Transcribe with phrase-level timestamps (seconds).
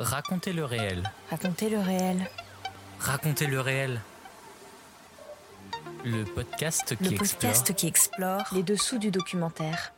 [0.00, 1.12] Racontez le réel.
[1.28, 2.30] Racontez le réel.
[2.98, 4.00] Racontez le réel.
[6.06, 9.92] Le podcast qui Le explore podcast qui explore les dessous du documentaire.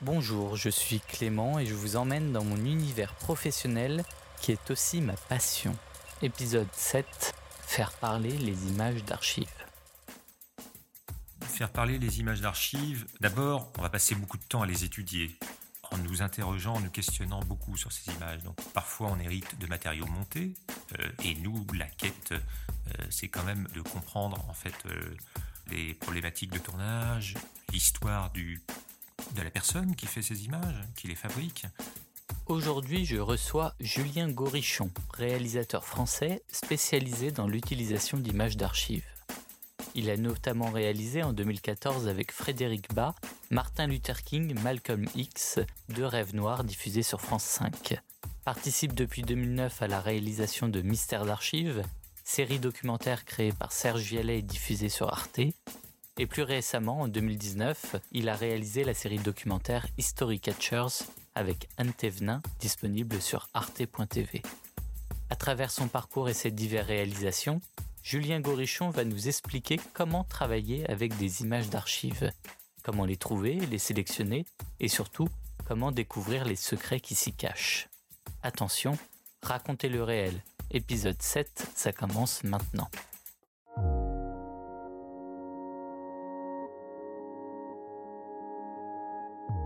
[0.00, 4.04] Bonjour, je suis Clément et je vous emmène dans mon univers professionnel
[4.40, 5.74] qui est aussi ma passion.
[6.22, 7.34] Épisode 7
[7.66, 9.61] Faire parler les images d'archives.
[11.52, 15.36] Faire parler les images d'archives, d'abord, on va passer beaucoup de temps à les étudier,
[15.90, 18.42] en nous interrogeant, en nous questionnant beaucoup sur ces images.
[18.42, 20.54] Donc parfois on hérite de matériaux montés,
[20.98, 25.14] euh, et nous, la quête, euh, c'est quand même de comprendre en fait euh,
[25.70, 27.34] les problématiques de tournage,
[27.70, 28.62] l'histoire du
[29.36, 31.66] de la personne qui fait ces images, qui les fabrique.
[32.46, 39.04] Aujourd'hui, je reçois Julien Gorichon, réalisateur français spécialisé dans l'utilisation d'images d'archives.
[39.94, 43.14] Il a notamment réalisé en 2014 avec Frédéric Bas,
[43.50, 48.00] Martin Luther King, Malcolm X, Deux rêves noirs diffusés sur France 5.
[48.44, 51.82] Participe depuis 2009 à la réalisation de Mystères d'archives,
[52.24, 55.40] série documentaire créée par Serge Vialet et diffusée sur Arte.
[56.18, 61.92] Et plus récemment, en 2019, il a réalisé la série documentaire History Catchers avec Anne
[62.60, 64.42] disponible sur arte.tv.
[65.30, 67.60] À travers son parcours et ses diverses réalisations,
[68.02, 72.32] Julien Gorichon va nous expliquer comment travailler avec des images d'archives,
[72.82, 74.44] comment les trouver, les sélectionner
[74.80, 75.28] et surtout
[75.68, 77.88] comment découvrir les secrets qui s'y cachent.
[78.42, 78.98] Attention,
[79.40, 80.42] racontez le réel.
[80.72, 82.90] Épisode 7, ça commence maintenant.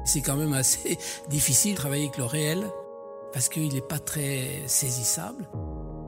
[0.05, 0.99] C'est quand même assez
[1.31, 2.71] difficile de travailler avec le réel
[3.33, 5.49] parce qu'il n'est pas très saisissable.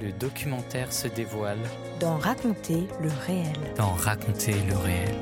[0.00, 1.58] Le documentaire se dévoile
[2.00, 3.52] Dans raconter le réel.
[3.76, 5.14] dans Raconter le réel.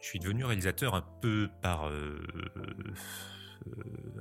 [0.00, 2.20] Je suis devenu réalisateur un peu par euh,
[2.56, 2.94] euh,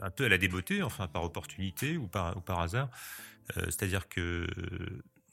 [0.01, 2.89] un peu à la débeauté, enfin par opportunité ou par, ou par hasard.
[3.57, 4.47] Euh, C'est-à-dire que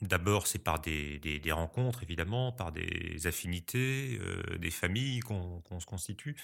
[0.02, 5.80] d'abord c'est par des, des- rencontres évidemment, par des affinités, euh, des familles qu'on qu'on
[5.80, 6.36] se constitue.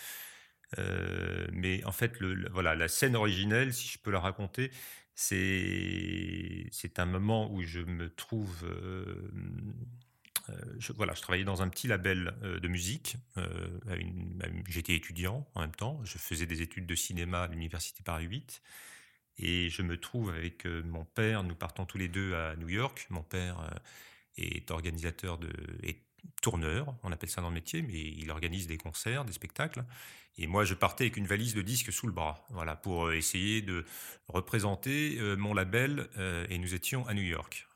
[0.78, 4.70] Euh, mais en fait, le, voilà, la scène originelle, si je peux la raconter,
[5.14, 9.72] c'est un moment où je me trouve euh, euh,
[10.78, 13.16] je, voilà, je travaillais dans un petit label euh, de musique.
[13.38, 13.68] euh,
[14.68, 16.00] J'étais étudiant en même temps.
[16.04, 18.62] Je faisais des études de cinéma à l'université Paris 8.
[19.38, 21.42] Et je me trouve avec euh, mon père.
[21.44, 23.06] Nous partons tous les deux à New York.
[23.10, 23.70] Mon père euh,
[24.36, 25.50] est organisateur de,
[25.82, 25.98] est
[26.42, 29.84] tourneur, on appelle ça dans le métier, mais il organise des concerts, des spectacles.
[30.38, 33.12] Et moi, je partais avec une valise de disques sous le bras, voilà, pour euh,
[33.14, 33.84] essayer de
[34.28, 36.08] représenter euh, mon label.
[36.18, 37.68] euh, et nous étions à New York.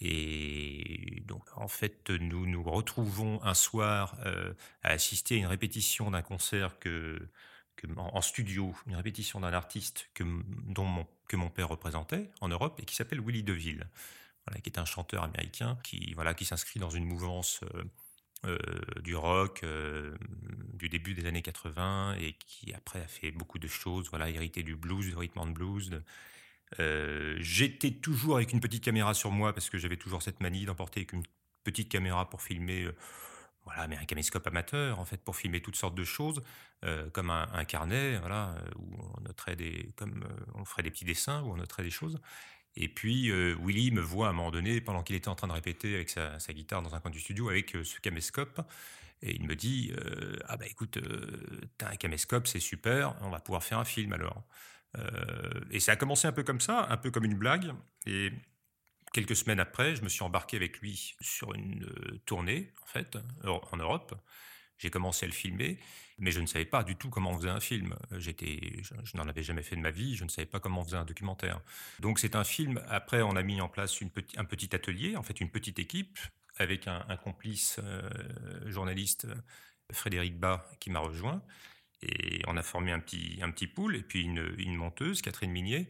[0.00, 4.52] Et donc, en fait, nous nous retrouvons un soir euh,
[4.82, 7.18] à assister à une répétition d'un concert que,
[7.96, 10.24] en, studio, une répétition d'un artiste que,
[10.66, 13.88] dont mon, que mon père représentait en Europe et qui s'appelle Willie DeVille,
[14.46, 17.84] voilà, qui est un chanteur américain qui, voilà, qui s'inscrit dans une mouvance euh,
[18.46, 18.58] euh,
[19.02, 19.64] du rock,
[20.74, 24.62] du début des années 80 et qui après a fait beaucoup de choses, voilà, hérité
[24.62, 25.90] du blues, du rhythm and blues.
[27.38, 31.00] J'étais toujours avec une petite caméra sur moi parce que j'avais toujours cette manie d'emporter
[31.00, 31.22] avec une
[31.64, 32.90] petite caméra pour filmer
[33.64, 36.42] voilà, mais un caméscope amateur, en fait, pour filmer toutes sortes de choses,
[36.84, 40.90] euh, comme un, carnet, voilà, euh, où on noterait des, comme euh, on ferait des
[40.90, 42.20] petits dessins, où on noterait des choses.
[42.76, 45.52] Et puis Willy me voit à un moment donné, pendant qu'il était en train de
[45.52, 48.60] répéter avec sa, guitare dans un coin du studio, avec ce caméscope,
[49.22, 49.92] et il me dit
[50.48, 50.98] ah bah écoute,
[51.78, 54.42] t'as un caméscope, c'est super, on va pouvoir faire un film alors.
[55.70, 57.72] Et ça a commencé un peu comme ça, un peu comme une blague,
[58.06, 58.32] et
[59.14, 63.16] Quelques semaines après, je me suis embarqué avec lui sur une euh, tournée, en fait,
[63.44, 64.12] en Europe.
[64.76, 65.78] J'ai commencé à le filmer,
[66.18, 67.94] mais je ne savais pas du tout comment on faisait un film.
[68.10, 68.32] Je,
[69.16, 71.04] n'en avais jamais fait de ma vie, je ne savais pas comment on faisait un
[71.04, 71.60] documentaire.
[72.00, 72.82] Donc c'est un film.
[72.88, 73.96] Après, on a mis en place
[74.36, 76.18] un petit atelier, en fait, une petite équipe
[76.56, 78.10] avec un, complice euh,
[78.68, 79.28] journaliste,
[79.92, 81.40] Frédéric Bas, qui m'a rejoint.
[82.46, 85.86] On a formé un petit, un petit pool, et puis une, monteuse, Catherine Minier,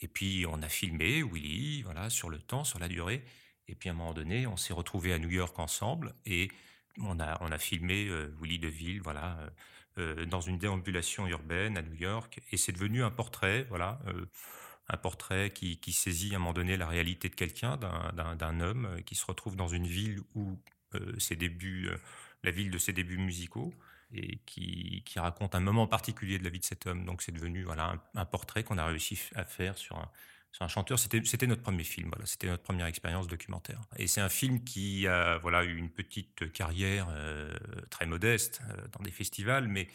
[0.00, 3.24] et puis on a filmé Willy, voilà, sur le temps, sur la durée.
[3.68, 6.50] Et puis à un moment donné, on s'est retrouvés à New York ensemble et
[6.98, 9.50] on a, on a filmé euh, Willy DeVille, voilà, euh,
[9.98, 12.40] euh, dans une déambulation urbaine à New York.
[12.52, 14.00] Et c'est devenu un portrait, voilà,
[14.88, 19.02] un portrait qui, qui, saisit à un moment donné la réalité de quelqu'un, d'un homme
[19.04, 20.58] qui se retrouve dans une ville où
[21.18, 21.90] ses débuts,
[22.42, 23.74] la ville de ses débuts musicaux
[24.12, 27.04] et qui, raconte un moment particulier de la vie de cet homme.
[27.04, 30.98] Donc c'est devenu voilà, un, portrait qu'on a réussi à faire sur un, chanteur.
[30.98, 33.80] C'était notre premier film, voilà, c'était notre première expérience documentaire.
[33.96, 37.54] Et c'est un film qui a voilà, eu une petite carrière euh,
[37.90, 39.88] très modeste euh, dans des festivals, mais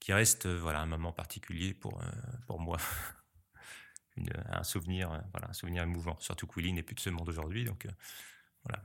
[0.00, 2.06] qui reste voilà, un moment particulier pour, euh,
[2.46, 2.78] pour moi.
[4.48, 6.16] un souvenir, voilà, un souvenir émouvant.
[6.20, 7.86] Surtout que Willy n'est plus de ce monde aujourd'hui, donc
[8.64, 8.82] voilà.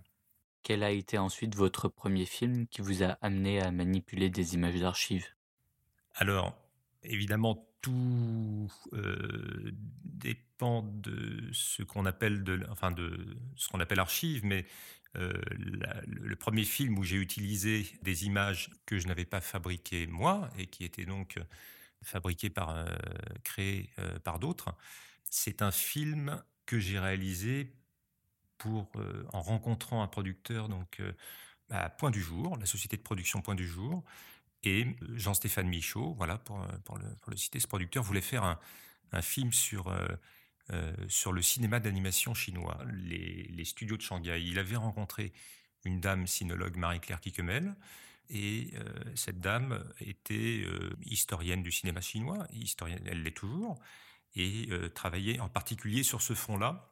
[0.63, 4.79] Quel a été ensuite votre premier film qui vous a amené à manipuler des images
[4.79, 5.27] d'archives?
[6.15, 6.55] Alors,
[7.03, 9.71] évidemment, tout euh,
[10.03, 14.65] dépend de ce qu'on appelle de, enfin de ce qu'on appelle archive, mais
[15.17, 15.33] euh,
[16.05, 20.67] le premier film où j'ai utilisé des images que je n'avais pas fabriquées moi et
[20.67, 21.39] qui étaient donc
[22.03, 22.85] fabriquées par, euh,
[23.43, 23.89] créées
[24.23, 24.75] par d'autres,
[25.29, 27.71] c'est un film que j'ai réalisé
[28.65, 31.11] euh, en rencontrant un producteur donc euh,
[31.69, 34.03] à Point du Jour, la société de production Point du Jour,
[34.63, 36.59] et euh, Jean-Stéphane Michaud, voilà, pour,
[37.27, 38.59] le, citer, ce producteur voulait faire un,
[39.21, 39.91] film sur,
[40.69, 44.41] le cinéma d'animation chinois, les, studios de Shanghai.
[44.43, 45.31] Il avait rencontré
[45.85, 47.75] une dame sinologue, Marie-Claire Kikemel,
[48.29, 48.71] et
[49.15, 50.63] cette dame était
[51.01, 53.79] historienne du cinéma chinois, historienne, elle l'est toujours,
[54.35, 56.88] et travaillait en particulier sur ce fond-là,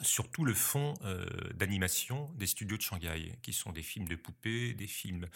[0.00, 4.74] surtout le fond euh, d'animation des studios de Shanghai, qui sont des films de poupées,
[4.74, 5.26] des films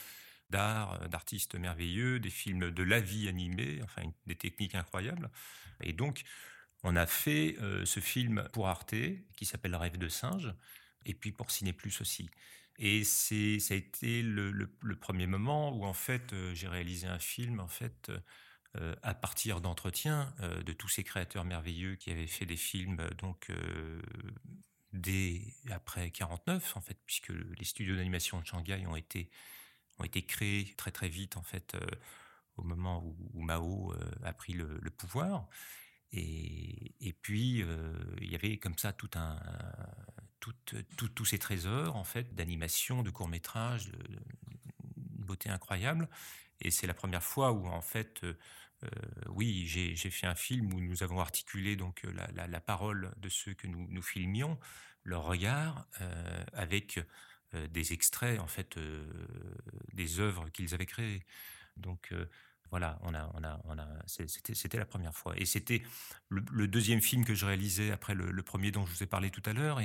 [0.50, 5.30] d'art, euh, d'artistes merveilleux, des films de la vie animée, enfin des techniques incroyables.
[5.82, 6.22] Et donc,
[6.82, 8.94] on a fait euh, ce film pour Arte,
[9.36, 10.52] qui s'appelle Rêve de singe,
[11.04, 12.30] et puis pour Ciné Plus aussi.
[12.78, 17.18] Et c'est, ça a été le, le, premier moment où en fait j'ai réalisé un
[17.18, 18.12] film en fait
[18.76, 23.00] euh, à partir d'entretiens euh, de tous ces créateurs merveilleux qui avaient fait des films
[23.00, 23.50] euh, donc
[24.92, 29.30] dès après 49 en fait puisque les studios d'animation de Shanghai ont été
[29.98, 31.76] ont été créés très très vite en fait
[32.56, 33.02] au moment
[33.32, 35.48] où, Mao a pris le, pouvoir.
[36.12, 37.64] Et, et puis
[38.20, 39.40] il y avait comme ça tout un
[40.40, 40.54] tout,
[41.08, 43.98] tous ces trésors en fait d'animation de courts métrages de,
[44.96, 46.08] beauté incroyable
[46.60, 48.24] et c'est la première fois où en fait
[48.84, 48.88] euh,
[49.30, 53.54] oui, j'ai fait un film où nous avons articulé donc euh, la, parole de ceux
[53.54, 54.58] que nous, filmions,
[55.04, 57.00] leur regard, euh, avec
[57.70, 58.78] des extraits en fait
[59.94, 61.24] des œuvres qu'ils avaient créées.
[61.78, 62.12] Donc
[62.70, 65.34] voilà, on a, on a, on a, c'était la première fois.
[65.38, 65.82] Et c'était
[66.28, 69.42] le, deuxième film que je réalisais après le, premier dont je vous ai parlé tout
[69.46, 69.80] à l'heure.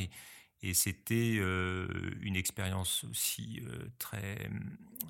[0.64, 3.62] Et c'était une expérience aussi
[4.00, 4.50] très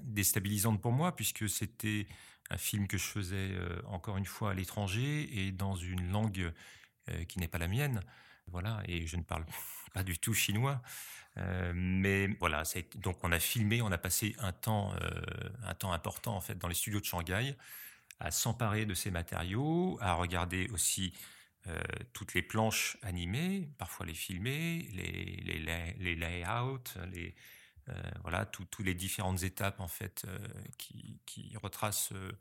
[0.04, 2.08] déstabilisante pour moi, puisque c'était
[2.50, 6.52] un film que je faisais euh, encore une fois à l'étranger et dans une langue
[7.10, 8.02] euh, qui n'est pas la mienne.
[8.48, 9.46] Voilà, et je ne parle
[9.94, 10.82] pas du tout chinois.
[11.38, 12.64] Euh, mais voilà,
[12.96, 14.94] donc on a filmé, on a passé un temps,
[15.64, 17.56] un temps important en fait dans les studios de Shanghai
[18.20, 21.12] à s'emparer de ces matériaux, à regarder aussi
[22.12, 26.80] toutes les planches animées, parfois les filmer, les, layouts,
[27.90, 30.38] euh, voilà, toutes les différentes étapes en fait euh,
[30.78, 32.32] qui, retracent euh,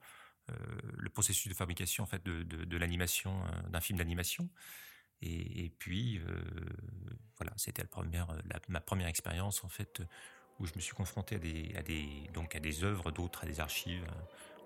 [0.95, 4.49] le processus de fabrication en fait de, l'animation d'un film d'animation.
[5.21, 6.21] Et, puis
[7.37, 7.85] voilà, c'était
[8.69, 10.03] ma première expérience en fait
[10.59, 11.37] où je me suis confronté
[11.77, 14.05] à des, donc à des œuvres d'autres, à des archives.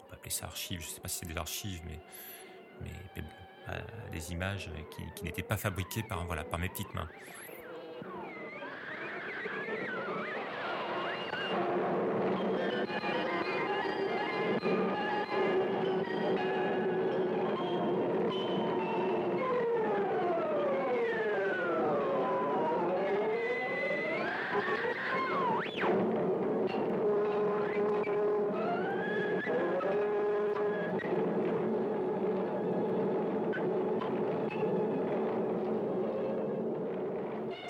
[0.01, 2.01] On peut appeler ça archives, je ne sais pas si c'est des archives, mais,
[2.81, 3.46] mais, à
[4.13, 7.09] des images qui, qui n'étaient pas fabriquées par, voilà, par mes petites mains.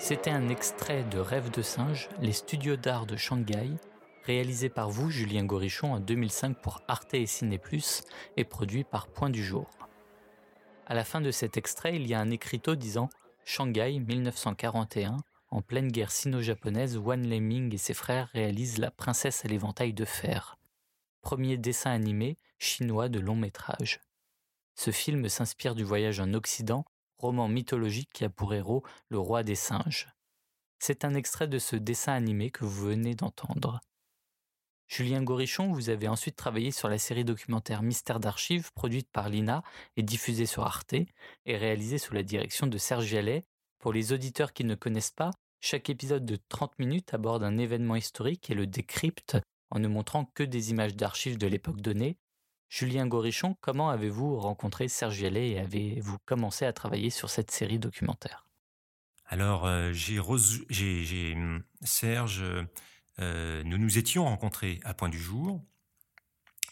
[0.07, 3.71] C'était un extrait de Rêve de singe, les studios d'art de Shanghai,
[4.23, 8.03] réalisé par vous, Julien Gorichon, en 2005 pour Arte et Ciné Plus
[8.37, 9.69] et produit par Point du Jour.
[10.85, 13.09] À la fin de cet extrait, il y a un écriteau disant
[13.43, 15.17] Shanghai 1941,
[15.49, 20.05] en pleine guerre sino-japonaise, Wan Leming et ses frères réalisent La princesse à l'éventail de
[20.05, 20.57] fer,
[21.19, 23.99] premier dessin animé chinois de long métrage.
[24.73, 26.85] Ce film s'inspire du voyage en Occident
[27.17, 30.07] roman mythologique qui a pour héros le roi des singes.
[30.79, 33.79] C'est un extrait de ce dessin animé que vous venez d'entendre.
[34.87, 39.63] Julien Gorichon, vous avez ensuite travaillé sur la série documentaire Mystère d'archives, produite par l'INA
[39.97, 43.43] et diffusée sur Arte, et réalisée sous la direction de Serge Vialet.
[43.79, 47.95] Pour les auditeurs qui ne connaissent pas, chaque épisode de 30 minutes aborde un événement
[47.95, 49.37] historique et le décrypte
[49.69, 52.17] en ne montrant que des images d'archives de l'époque donnée,
[52.69, 57.79] Julien Gorichon, comment avez-vous rencontré Serge Vialet et avez-vous commencé à travailler sur cette série
[57.79, 58.45] documentaire?
[59.27, 62.43] Alors, euh, j'ai, hum, Serge,
[63.19, 65.63] euh, nous nous étions rencontrés à Point du Jour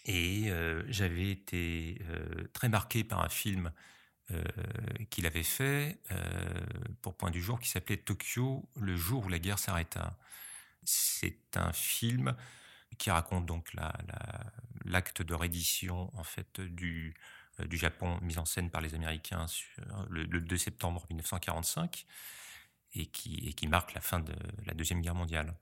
[0.05, 1.99] et euh, j'avais été
[2.53, 3.71] très marqué par un film
[5.11, 5.99] qu'il avait fait
[7.03, 10.17] pour Point du Jour qui s'appelait Tokyo, le jour où la guerre s'arrêta.
[10.83, 12.35] C'est un film
[12.97, 13.71] qui raconte donc
[14.85, 17.15] l'acte de reddition en fait du,
[17.59, 19.45] euh, du Japon mis en scène par les Américains
[20.09, 22.05] le, 2 septembre 1945
[22.97, 24.33] et qui, marque la fin de
[24.65, 25.53] la Deuxième Guerre mondiale.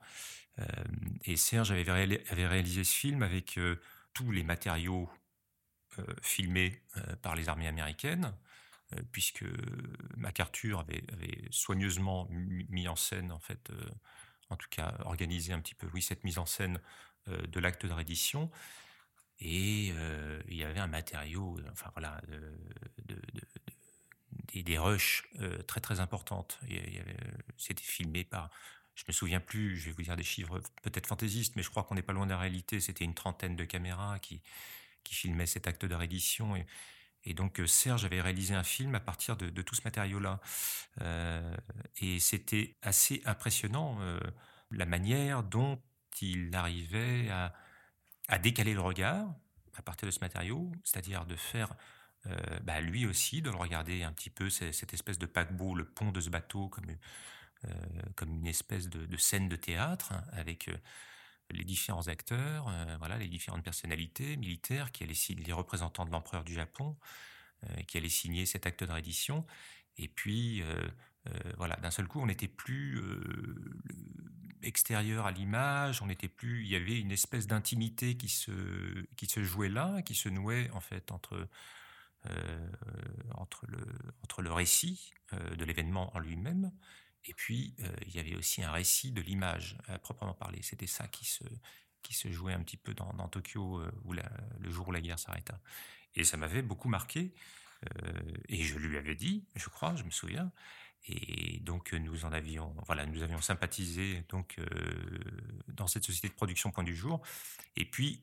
[0.60, 0.66] Euh,
[1.26, 1.84] et Serge avait,
[2.30, 3.82] réalisé ce film avec euh,
[4.14, 5.10] tous les matériaux
[6.24, 6.82] filmés
[7.22, 8.34] par les armées américaines,
[9.12, 9.46] puisque
[10.18, 13.72] MacArthur avait, avait, soigneusement mis en scène, en fait,
[14.50, 16.80] en tout cas organisé un petit peu, oui, cette mise en scène
[17.28, 18.52] de l'acte de reddition.
[19.40, 22.22] Et euh, il y avait un matériau, enfin voilà,
[24.54, 26.60] des, rushs euh, très très importantes.
[27.58, 28.50] C'était filmé par,
[28.96, 31.84] je me souviens plus, je vais vous dire des chiffres peut-être fantaisistes, mais je crois
[31.84, 32.80] qu'on n'est pas loin de la réalité.
[32.80, 34.42] C'était une trentaine de caméras qui,
[35.04, 36.56] qui filmaient cet acte de reddition.
[37.26, 40.40] Et donc Serge avait réalisé un film à partir de, tout ce matériau-là.
[41.98, 44.00] et c'était assez impressionnant
[44.72, 45.82] la manière dont
[46.22, 47.54] il arrivait à,
[48.40, 49.34] décaler le regard
[49.76, 51.76] à partir de ce matériau, c'est-à-dire de faire
[52.28, 55.86] euh, bah, lui aussi, de le regarder un petit peu, cette espèce de paquebot, le
[55.86, 56.86] pont de ce bateau, comme,
[57.66, 60.78] euh, une espèce de, scène de théâtre, avec euh,
[61.52, 66.44] les différents acteurs, voilà, les différentes personnalités militaires qui allaient signer, les représentants de l'empereur
[66.44, 66.98] du Japon,
[67.88, 69.46] qui allaient signer cet acte de reddition.
[69.98, 70.64] Et puis,
[71.58, 73.00] voilà, d'un seul coup, on n'était plus
[74.64, 78.52] extérieur à l'image, on n'était plus, il y avait une espèce d'intimité qui se,
[79.16, 81.48] qui se jouait là, qui se nouait en fait entre,
[82.30, 82.72] euh,
[83.36, 83.86] entre, le,
[84.24, 86.72] entre le récit euh, de l'événement en lui-même,
[87.26, 90.62] et puis euh, il y avait aussi un récit de l'image à proprement parler.
[90.62, 91.44] C'était ça qui se,
[92.02, 95.60] qui se jouait un petit peu dans, Tokyo, où le jour où la guerre s'arrêta.
[96.16, 97.34] Et ça m'avait beaucoup marqué,
[98.48, 100.52] et je lui avais dit, je crois, je me souviens,
[101.06, 104.66] et donc nous en avions, voilà, nous avions sympathisé donc euh,
[105.68, 107.22] dans cette société de production Point du Jour.
[107.76, 108.22] Et puis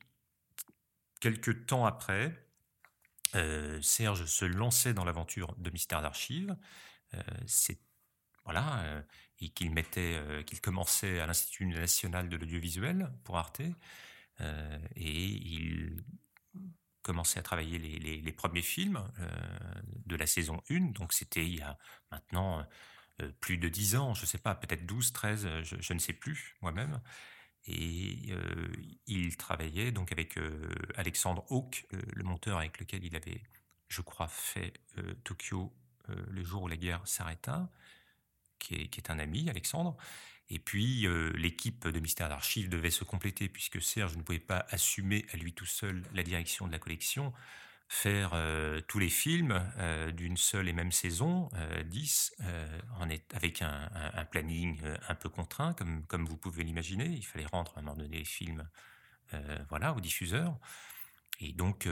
[1.19, 2.47] quelques temps après,
[3.35, 6.55] euh, Serge se lançait dans l'aventure de Mystère d'archives.
[7.13, 7.21] Euh,
[8.43, 9.03] voilà,
[9.39, 13.75] et qu'il mettait, qu'il commençait à l'Institut national de l'audiovisuel pour Arte, et
[14.95, 16.03] il
[17.01, 19.27] commençait à travailler les, premiers films euh,
[20.05, 21.77] de la saison 1, donc c'était il y a
[22.11, 22.65] maintenant
[23.21, 26.13] euh, plus de 10 ans, je ne sais pas, peut-être 12, 13, je, ne sais
[26.13, 27.01] plus moi-même.
[27.65, 28.71] Et euh,
[29.05, 30.39] il travaillait donc avec
[30.95, 33.43] Alexandre Hawke, le monteur avec lequel il avait,
[33.87, 34.73] je crois, fait
[35.23, 35.71] Tokyo
[36.07, 37.69] le jour où la guerre s'arrêta,
[38.57, 39.95] qui est, un ami, Alexandre.
[40.53, 44.65] Et puis, euh, l'équipe de Mystère d'Archives devait se compléter puisque Serge ne pouvait pas
[44.69, 47.33] assumer à lui tout seul la direction de la collection.
[47.87, 48.31] faire
[48.87, 49.61] tous les films
[50.15, 51.49] d'une seule et même saison,
[51.85, 52.35] 10,
[52.99, 54.79] en est, avec un, planning
[55.09, 57.05] un peu contraint, comme, comme vous pouvez l'imaginer.
[57.05, 58.65] Il fallait rendre à un moment donné les films
[59.67, 60.57] voilà, aux diffuseurs.
[61.41, 61.85] Et donc,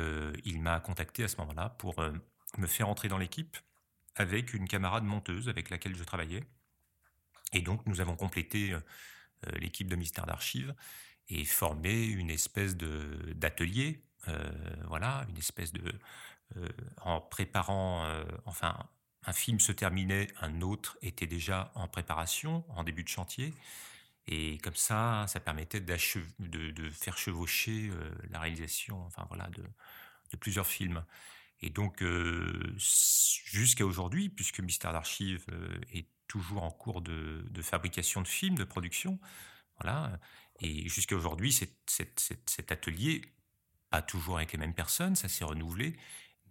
[0.46, 2.02] il m'a contacté à ce moment-là pour
[2.58, 3.58] me faire entrer dans l'équipe
[4.16, 6.46] avec une camarade monteuse avec laquelle je travaillais.
[7.54, 8.76] Et donc, nous avons complété
[9.54, 10.76] l'équipe de Mystère d'Archives
[11.30, 14.52] et formé une espèce d'atelier euh,
[14.88, 15.94] voilà, une espèce de
[16.58, 16.68] euh,
[17.02, 18.90] en préparant, euh, enfin,
[19.24, 23.54] un film se terminait, un autre était déjà en préparation, en début de chantier.
[24.28, 27.92] Et comme ça, ça permettait de, de, faire chevaucher
[28.30, 29.64] la réalisation, enfin voilà, de,
[30.32, 31.04] de plusieurs films.
[31.62, 32.04] Et donc,
[32.78, 35.46] jusqu'à aujourd'hui, puisque Mystère d'Archives
[35.92, 39.20] est toujours en cours de, fabrication de films, de production,
[39.82, 40.18] voilà,
[40.62, 43.22] et jusqu'à aujourd'hui, cet atelier
[43.90, 45.96] pas toujours avec les mêmes personnes, ça s'est renouvelé,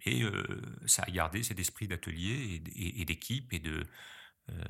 [0.05, 3.85] mais euh, ça a gardé cet esprit d'atelier et, d'équipe et de
[4.49, 4.63] euh,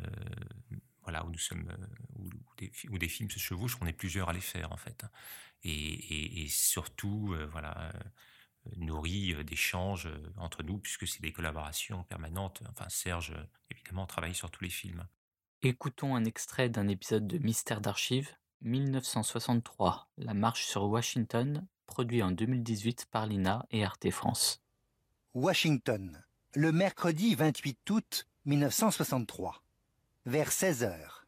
[1.04, 4.42] voilà où nous sommes euh, où, des, films se chevauchent, on est plusieurs à les
[4.42, 5.06] faire en fait,
[5.63, 7.92] et, surtout voilà
[8.78, 12.62] nourri d'échanges entre nous puisque c'est des collaborations permanentes.
[12.70, 13.34] Enfin Serge
[13.70, 15.06] évidemment travaille sur tous les films.
[15.62, 18.30] Écoutons un extrait d'un épisode de Mystère d'archives
[18.62, 24.62] 1963, La marche sur Washington, produit en 2018 par l'INA et Arte France.
[25.34, 26.24] Washington,
[26.56, 29.63] le mercredi 28 août 1963,
[30.25, 31.28] vers 16 heures.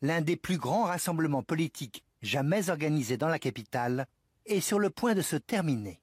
[0.00, 4.06] L'un des plus grands rassemblements politiques jamais organisés dans la capitale
[4.46, 6.00] est sur le point de se terminer,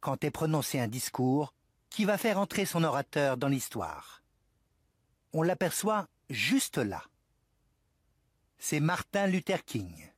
[0.00, 1.54] quand est prononcé un discours
[1.90, 4.22] qui va faire entrer son orateur dans l'histoire.
[5.32, 7.02] On l'aperçoit juste là.
[8.58, 10.10] C'est Martin Luther King.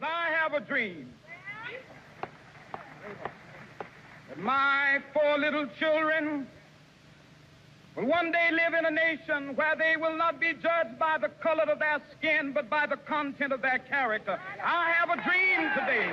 [0.00, 1.08] I have a dream
[4.28, 6.46] that my four little children
[7.96, 11.28] will one day live in a nation where they will not be judged by the
[11.42, 14.38] color of their skin, but by the content of their character.
[14.62, 16.10] I have a dream today.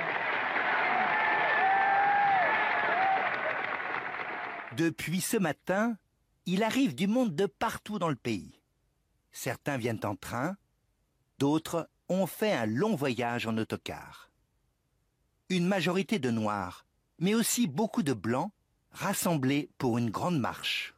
[4.76, 5.96] Depuis ce matin,
[6.44, 8.60] il arrive du monde de partout dans le pays.
[9.32, 10.58] Certains viennent en train,
[11.38, 14.30] d'autres ont fait un long voyage en autocar.
[15.48, 16.84] Une majorité de Noirs,
[17.18, 18.52] mais aussi beaucoup de Blancs,
[18.90, 20.94] rassemblés pour une grande marche.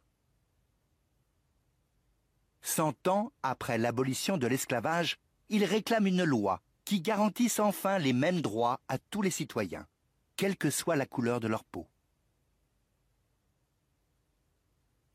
[2.61, 8.41] Cent ans après l'abolition de l'esclavage, ils réclament une loi qui garantisse enfin les mêmes
[8.41, 9.87] droits à tous les citoyens,
[10.35, 11.87] quelle que soit la couleur de leur peau.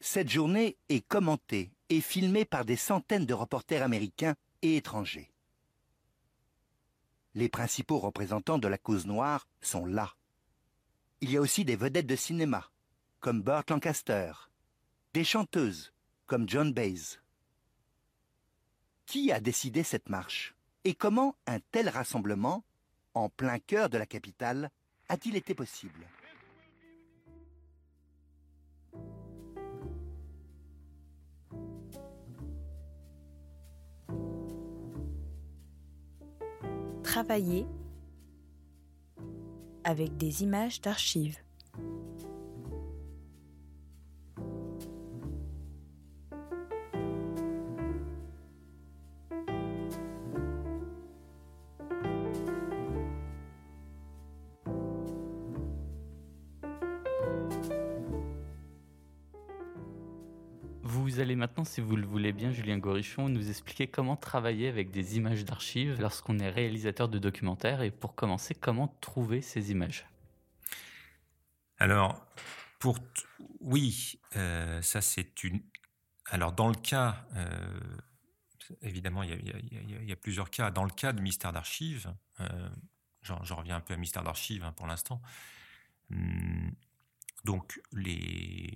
[0.07, 5.33] Cette journée est commentée et filmée par des centaines de reporters américains et étrangers.
[7.33, 10.15] Les principaux représentants de la cause noire sont là.
[11.23, 12.71] Il y a aussi des vedettes de cinéma,
[13.21, 14.31] comme Burt Lancaster,
[15.15, 15.95] des chanteuses,
[16.27, 17.19] comme John Baez.
[19.07, 22.63] Qui a décidé cette marche Et comment un tel rassemblement,
[23.15, 24.71] en plein cœur de la capitale,
[25.09, 26.07] a-t-il été possible?
[37.15, 37.65] Travailler
[39.85, 41.44] avec des images d'archives.
[61.05, 64.91] Vous allez maintenant, si vous le voulez bien, Julien Gorichon, nous expliquer comment travailler avec
[64.91, 70.07] des images d'archives lorsqu'on est réalisateur de documentaires et pour commencer, comment trouver ces images.
[71.77, 72.27] Alors,
[72.79, 72.97] pour
[73.61, 75.61] oui, euh, ça c'est une.
[76.31, 77.27] Alors dans le cas,
[78.81, 80.71] évidemment, il y, a, plusieurs cas.
[80.71, 82.69] Dans le cas de Mystère d'archives, euh,
[83.21, 85.21] j'en reviens un peu à Mystère d'archives hein, pour l'instant.
[86.11, 86.73] Hum,
[87.45, 88.75] donc les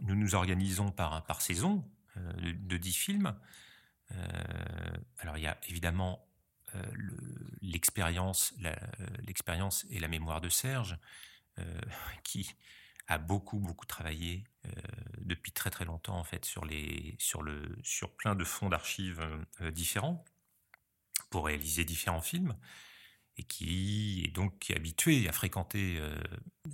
[0.00, 1.84] nous nous organisons par, par saison
[2.16, 3.34] euh, de, dix films.
[4.12, 6.26] Euh, alors il y a évidemment
[6.74, 6.82] euh,
[7.62, 8.54] l'expérience,
[9.26, 10.98] l'expérience et la mémoire de Serge,
[12.22, 12.54] qui
[13.08, 14.44] a beaucoup beaucoup travaillé
[15.18, 19.24] depuis très très longtemps en fait sur les sur le sur plein de fonds d'archives
[19.72, 20.24] différents
[21.30, 22.56] pour réaliser différents films
[23.38, 25.98] et qui est donc habitué à fréquenter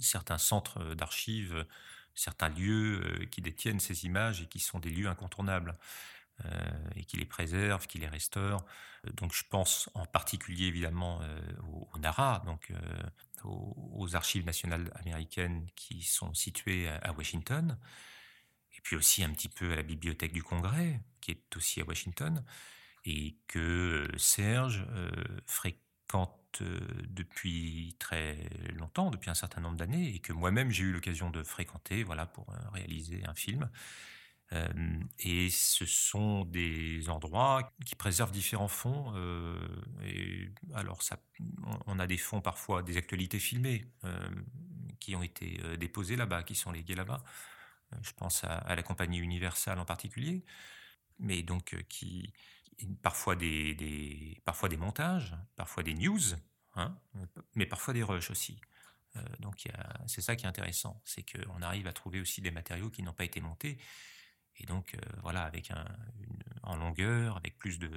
[0.01, 1.67] certains centres d'archives
[2.14, 5.77] certains lieux euh, qui détiennent ces images et qui sont des lieux incontournables.
[6.46, 6.48] Euh,
[6.96, 8.64] et qui les préservent, qui les restaurent.
[9.14, 11.38] Donc je pense en particulier évidemment euh,
[11.92, 12.72] au, Nara, donc
[13.44, 17.79] aux, archives nationales américaines qui sont situées à, Washington,
[18.77, 21.85] et puis aussi un petit peu à la bibliothèque du Congrès, qui est aussi à
[21.85, 22.42] Washington,
[23.05, 24.85] et que Serge
[25.46, 28.37] fréquente depuis très
[28.75, 32.27] longtemps, depuis un certain nombre d'années, et que moi-même j'ai eu l'occasion de fréquenter, voilà,
[32.27, 33.71] pour réaliser un film.
[34.53, 34.69] Euh,
[35.19, 39.12] et ce sont des endroits qui préservent différents fonds.
[39.17, 39.59] Euh,
[40.75, 41.01] alors,
[41.87, 44.29] on a des fonds parfois, des actualités filmées euh,
[45.01, 47.25] qui ont été déposées là-bas, qui sont léguées là-bas.
[48.03, 50.45] Je pense à, la compagnie Universal en particulier,
[51.19, 52.33] mais donc qui
[53.03, 56.35] parfois des, parfois des montages, parfois des news,
[56.75, 56.97] hein,
[57.55, 58.61] mais parfois des rushs aussi.
[59.41, 59.69] donc
[60.07, 63.13] c'est ça qui est intéressant, c'est qu'on arrive à trouver aussi des matériaux qui n'ont
[63.13, 63.79] pas été montés
[64.57, 65.73] et donc, euh, voilà, avec
[66.63, 67.91] en longueur, avec plus de,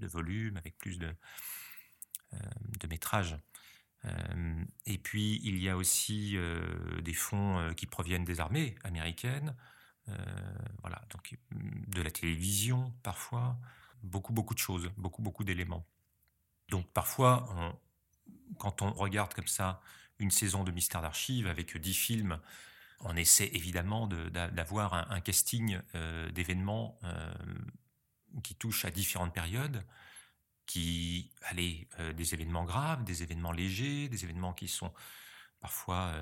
[0.00, 1.14] volume, avec plus de,
[2.34, 2.38] euh,
[2.80, 3.36] de métrage.
[4.04, 6.36] Euh, et puis, il y a aussi
[7.02, 9.54] des fonds qui proviennent des armées américaines,
[10.80, 13.56] voilà, donc de la télévision parfois,
[14.02, 15.86] beaucoup, beaucoup de choses, beaucoup, beaucoup d'éléments.
[16.68, 17.48] Donc, parfois,
[18.58, 19.80] quand on regarde comme ça
[20.18, 22.38] une saison de Mystère d'archives avec dix films
[23.04, 27.34] on essaie évidemment d'avoir un, casting euh, d'événements euh,
[28.42, 29.84] qui touchent à différentes périodes,
[30.66, 34.92] qui, allez, euh, des événements graves, des événements légers, des événements qui sont
[35.60, 36.12] parfois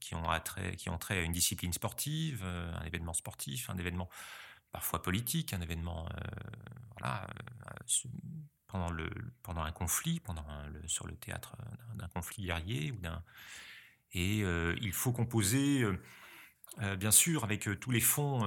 [0.00, 4.08] qui ont attrait, qui ont trait à une discipline sportive, un événement sportif, un événement
[4.74, 6.08] parfois politique, un événement
[6.98, 7.26] voilà,
[8.66, 9.08] pendant, le,
[9.44, 10.20] pendant un conflit,
[10.86, 11.56] sur le théâtre
[11.94, 12.92] d'un conflit guerrier
[14.14, 16.00] et euh, il faut composer, euh,
[16.80, 18.40] euh, bien sûr, avec tous les fonds,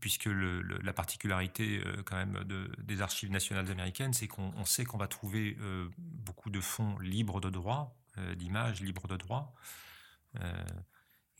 [0.00, 2.44] puisque la particularité quand même
[2.78, 5.56] des archives nationales américaines, c'est qu'on sait qu'on va trouver
[5.98, 7.96] beaucoup de fonds libres de droit,
[8.36, 9.54] d'images libres de droit.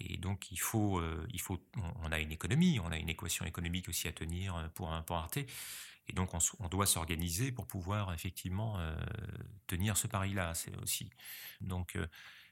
[0.09, 1.59] Et donc, il faut, il faut,
[2.03, 5.39] on a une économie, on a une équation économique aussi à tenir pour, pour Arte.
[5.39, 8.79] Et donc, on, doit s'organiser pour pouvoir effectivement
[9.67, 10.53] tenir ce pari-là.
[10.83, 11.11] Aussi.
[11.61, 11.97] Donc,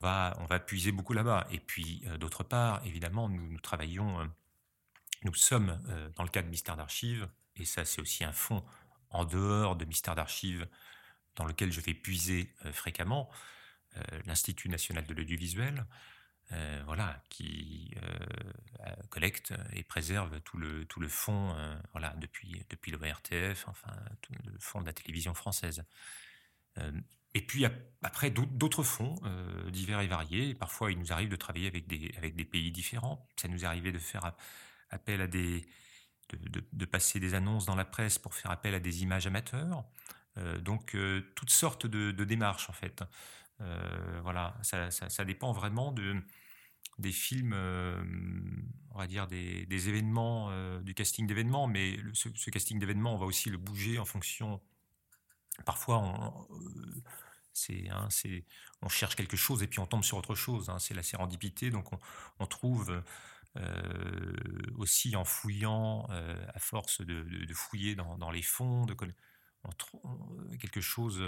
[0.02, 1.46] on va puiser beaucoup là-bas.
[1.50, 4.24] Et puis, euh, d'autre part, évidemment, nous, travaillons, euh,
[5.24, 8.64] nous sommes euh, dans le cadre de Mystère d'Archives, et ça, c'est aussi un fonds
[9.10, 10.66] en dehors de Mystère d'Archives
[11.36, 13.30] dans lequel je vais puiser fréquemment,
[14.26, 15.86] l'Institut national de l'audiovisuel.
[16.84, 17.94] Voilà, qui
[19.08, 21.54] collecte et préserve tout le, tout le fonds
[21.92, 25.84] voilà, depuis, depuis l'ORTF, enfin, tout le fonds de la télévision française.
[27.34, 27.64] Et puis
[28.02, 30.54] après, d'autres fonds euh, divers et variés.
[30.54, 33.28] Parfois, il nous arrive de travailler avec des, avec des pays différents.
[33.36, 34.32] Ça nous arrivé de faire
[34.90, 35.64] appel à des.
[36.32, 39.84] de, passer des annonces dans la presse pour faire appel à des images amateurs.
[40.38, 43.04] Euh, donc, euh, toutes sortes de, démarches, en fait.
[44.22, 46.16] Voilà, ça, ça, dépend vraiment de,
[46.98, 47.54] des films,
[48.90, 53.50] on va dire des, événements, du casting d'événements, mais ce, casting d'événements, on va aussi
[53.50, 54.60] le bouger en fonction
[55.64, 56.46] parfois on,
[57.70, 58.08] euh, hein,
[58.82, 60.68] on cherche quelque chose et puis on tombe sur autre chose.
[60.70, 61.88] Hein, c'est la sérendipité, donc
[62.38, 63.02] on, trouve
[63.56, 64.32] euh,
[64.76, 68.94] aussi en fouillant, euh, à force de, fouiller dans, les fonds, de,
[70.58, 71.22] quelque chose,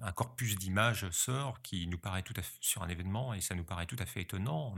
[0.00, 3.54] un corpus d'images sort qui nous paraît tout à fait sur un événement et ça
[3.54, 4.74] nous paraît tout à fait étonnant.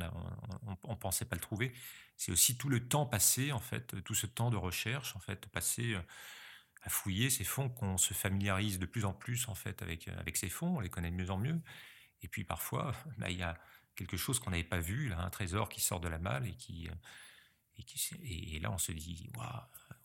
[0.83, 1.73] On ne pensait pas le trouver.
[2.17, 5.47] C'est aussi tout le temps passé en fait, tout ce temps de recherche en fait
[5.47, 5.97] passé
[6.83, 10.23] à fouiller ces fonds, qu'on se familiarise de plus en plus en fait avec, euh,
[10.35, 11.61] ces fonds, on les connaît de mieux en mieux.
[12.23, 13.59] Et puis parfois, bah, il y a
[13.97, 16.57] quelque chose qu'on n'avait pas vu, là, un trésor qui sort de la malle et
[16.57, 16.95] qui, euh,
[17.81, 19.29] et, qui, et là on se dit,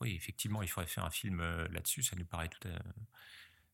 [0.02, 2.68] oui, effectivement, il faudrait faire un film euh, là-dessus, ça nous paraît tout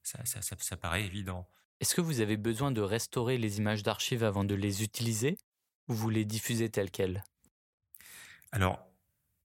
[0.03, 1.47] ça, ça, ça, paraît évident.
[1.79, 5.37] Est-ce que vous avez besoin de restaurer les images d'archives avant de les utiliser
[5.87, 7.23] ou vous les diffusez telles quelles?
[8.51, 8.83] Alors,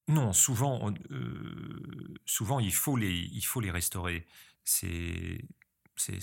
[0.09, 4.27] non, souvent, euh, souvent il faut les, il faut les restaurer.
[4.65, 5.39] C'est,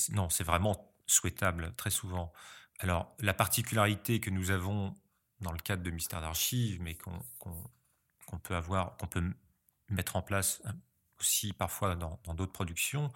[0.09, 2.33] non, c'est vraiment souhaitable très souvent.
[2.79, 4.95] Alors, la particularité que nous avons
[5.41, 7.21] dans le cadre de Mystère d'archives, mais qu'on
[8.39, 9.23] peut avoir, qu'on peut
[9.89, 10.75] mettre en place hein,
[11.19, 13.11] aussi parfois dans d'autres productions,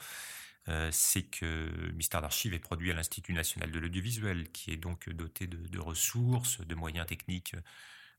[0.70, 5.10] euh, c'est que Mystère d'archives est produit à l'Institut national de l'audiovisuel, qui est donc
[5.10, 7.56] doté de, ressources, de moyens techniques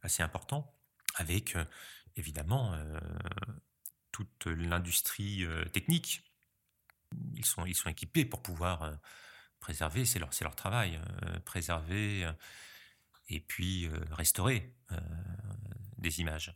[0.03, 0.75] assez importants,
[1.17, 1.57] avec
[2.17, 3.01] évidemment euh,
[4.13, 6.23] toute l'industrie euh, technique.
[7.35, 8.95] Ils sont, ils sont équipés pour pouvoir euh,
[9.61, 11.01] préserver, c'est leur travail,
[11.45, 12.31] préserver
[13.29, 14.73] et puis restaurer
[15.97, 16.55] des images.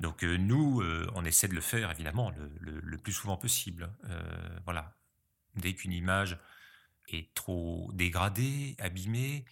[0.00, 0.82] Donc nous,
[1.14, 3.90] on essaie de le faire évidemment le, plus souvent possible.
[4.64, 4.96] voilà,
[5.54, 6.38] dès qu'une image
[7.08, 9.44] est trop dégradé, abîmé.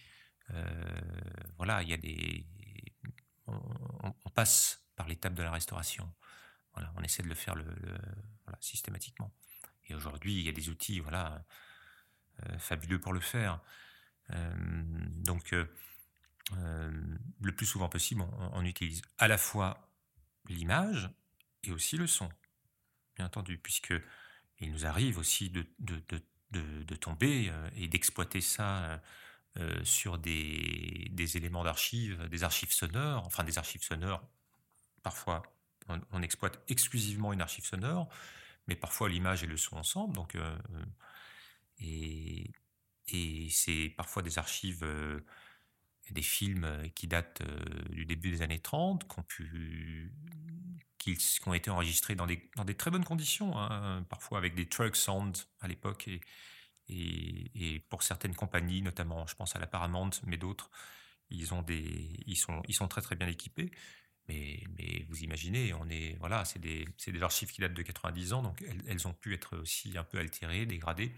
[1.57, 2.45] voilà, il y a des.
[3.47, 6.13] On, passe par l'étape de la restauration.
[6.73, 7.65] Voilà, on essaie de le faire le,
[8.61, 9.33] systématiquement.
[9.87, 11.43] Et aujourd'hui, il y a des outils, voilà,
[12.57, 13.59] fabuleux pour le faire.
[14.29, 15.53] donc,
[16.51, 18.23] le plus souvent possible,
[18.53, 19.90] on utilise à la fois
[20.47, 21.09] l'image
[21.63, 22.29] et aussi le son,
[23.15, 23.93] bien entendu, puisque
[24.59, 28.97] il nous arrive aussi de, de, tomber euh, et d'exploiter ça euh,
[29.57, 34.21] euh, sur des, des éléments d'archives, des archives sonores, enfin des archives sonores,
[35.03, 35.41] parfois
[36.11, 38.07] on, exploite exclusivement une archive sonore,
[38.67, 40.37] mais parfois l'image et le son ensemble, donc,
[41.79, 42.51] et,
[43.07, 44.85] et c'est parfois des archives
[46.11, 47.41] des films qui datent
[47.89, 49.05] du début des années 30,
[50.97, 55.47] qui ont été enregistrés dans des, très bonnes conditions, hein, parfois avec des truck sounds
[55.59, 56.09] à l'époque,
[56.89, 60.69] et, pour certaines compagnies, notamment je pense à la Paramount, mais d'autres,
[61.29, 63.71] ils, sont, très très bien équipés.
[64.27, 64.63] Mais,
[65.09, 66.85] vous imaginez, on est, voilà, c'est des,
[67.21, 70.65] archives qui datent de 90 ans, donc elles, ont pu être aussi un peu altérées,
[70.65, 71.11] dégradées.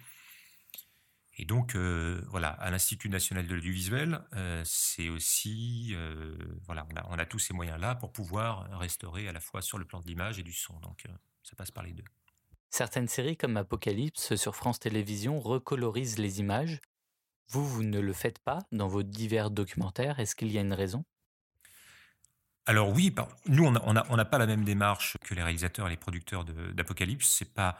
[1.36, 7.18] Et donc, euh, voilà, à l'Institut national de l'audiovisuel, euh, c'est aussi, euh, voilà, on
[7.18, 10.38] a, tous ces moyens-là pour pouvoir restaurer à la fois sur le plan de l'image
[10.38, 10.80] et du son.
[10.80, 11.06] Donc,
[11.42, 12.04] ça passe par les deux.
[12.70, 16.80] Certaines séries comme Apocalypse sur France Télévisions recolorisent les images.
[17.48, 20.20] Vous, vous ne le faites pas dans vos divers documentaires.
[20.20, 21.04] Est-ce qu'il y a une raison?
[22.66, 23.14] Alors oui,
[23.48, 27.28] nous on n'a pas la même démarche que les réalisateurs et les producteurs d'Apocalypse.
[27.28, 27.78] C'est pas,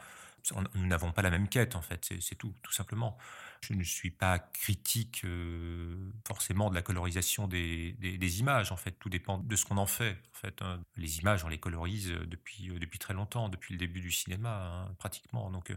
[0.74, 2.12] nous n'avons pas la même quête en fait.
[2.20, 3.16] C'est tout, tout simplement.
[3.62, 7.96] Je ne suis pas critique euh, forcément de la colorisation des,
[8.40, 8.72] images.
[8.72, 10.18] En fait, tout dépend de ce qu'on en fait.
[10.34, 10.82] En fait, hein.
[10.96, 14.86] les images, on les colorise depuis euh, depuis très longtemps, depuis le début du cinéma,
[14.88, 15.50] hein, pratiquement.
[15.50, 15.76] Donc, euh,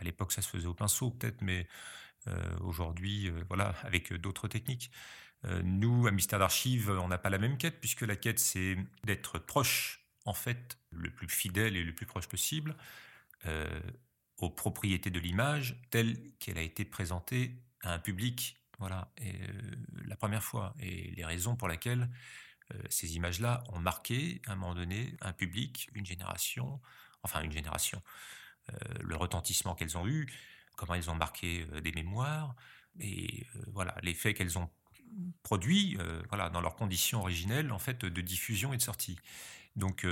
[0.00, 1.68] à l'époque, ça se faisait au pinceau, peut-être, mais
[2.60, 4.90] aujourd'hui, voilà, avec d'autres techniques.
[5.62, 9.38] nous, à Mystère d'Archives, on n'a pas la même quête, puisque la quête, c'est d'être
[9.38, 12.74] proche, en fait, le plus fidèle et le plus proche possible,
[14.38, 19.26] aux propriétés de l'image telle qu'elle a été présentée à un public, voilà, euh,
[20.04, 22.10] la première fois, et les raisons pour lesquelles
[22.74, 26.80] euh, ces images-là ont marqué à un moment donné un public, une génération,
[27.22, 28.02] enfin une génération,
[28.70, 30.30] euh, le retentissement qu'elles ont eu,
[30.76, 32.54] comment elles ont marqué des mémoires,
[33.00, 34.70] et voilà, l'effet qu'elles ont
[35.42, 35.96] produit,
[36.28, 39.18] voilà, dans leurs conditions originelles en fait de diffusion et de sortie.
[39.76, 40.06] Donc,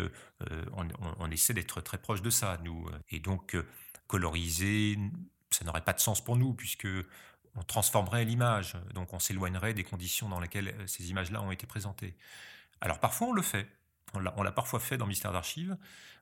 [0.72, 2.86] on, on, essaie d'être très proche de ça, nous.
[3.10, 3.56] Et donc,
[4.06, 4.98] coloriser,
[5.50, 6.88] ça n'aurait pas de sens pour nous puisque
[7.56, 11.66] on transformerait l'image, donc on s'éloignerait des conditions dans lesquelles euh, ces images-là ont été
[11.66, 12.16] présentées.
[12.80, 13.68] Alors parfois on le fait,
[14.14, 15.76] on l'a parfois fait dans Mystère d'Archives,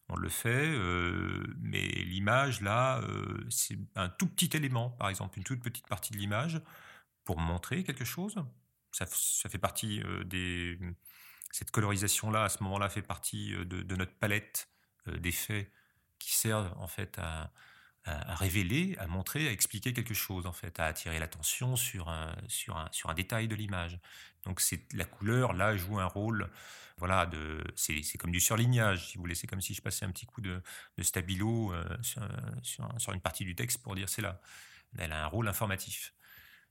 [0.09, 5.38] on le fait, euh, mais l'image là, euh, c'est un tout petit élément, par exemple,
[5.38, 6.61] une toute petite partie de l'image
[7.24, 8.37] pour montrer quelque chose.
[8.90, 10.78] Ça, fait partie des.
[11.52, 14.68] Cette colorisation-là, à ce moment-là, fait partie de, de notre palette
[15.06, 15.70] d'effets
[16.22, 17.52] qui servent en fait à,
[18.04, 22.76] révéler, à montrer, à expliquer quelque chose, en fait, à attirer l'attention sur un, sur,
[22.76, 24.00] un, sur un détail de l'image.
[24.44, 26.50] Donc c'est la couleur, là, joue un rôle,
[26.96, 30.10] voilà, de, c'est, comme du surlignage, si vous voulez, c'est comme si je passais un
[30.10, 30.62] petit coup de,
[30.96, 32.22] de stabilo euh, sur,
[32.98, 34.40] sur, une partie du texte pour dire c'est là.
[34.98, 36.12] Elle a un rôle informatif.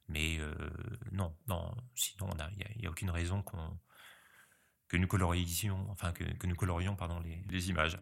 [0.07, 0.53] Mais euh,
[1.11, 3.77] non, non, sinon, il n'y a, aucune raison qu'on,
[4.91, 7.97] que nous colorisions, enfin, que, que nous colorions, pardon, les, les images.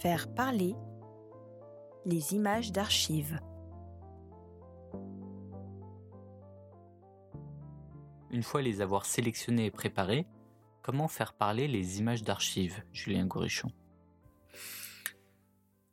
[0.00, 0.74] Faire parler
[2.06, 3.38] les images d'archives.
[8.30, 10.26] Une fois les avoir sélectionnées et préparées,
[10.82, 13.70] comment faire parler les images d'archives, Julien Gorichon?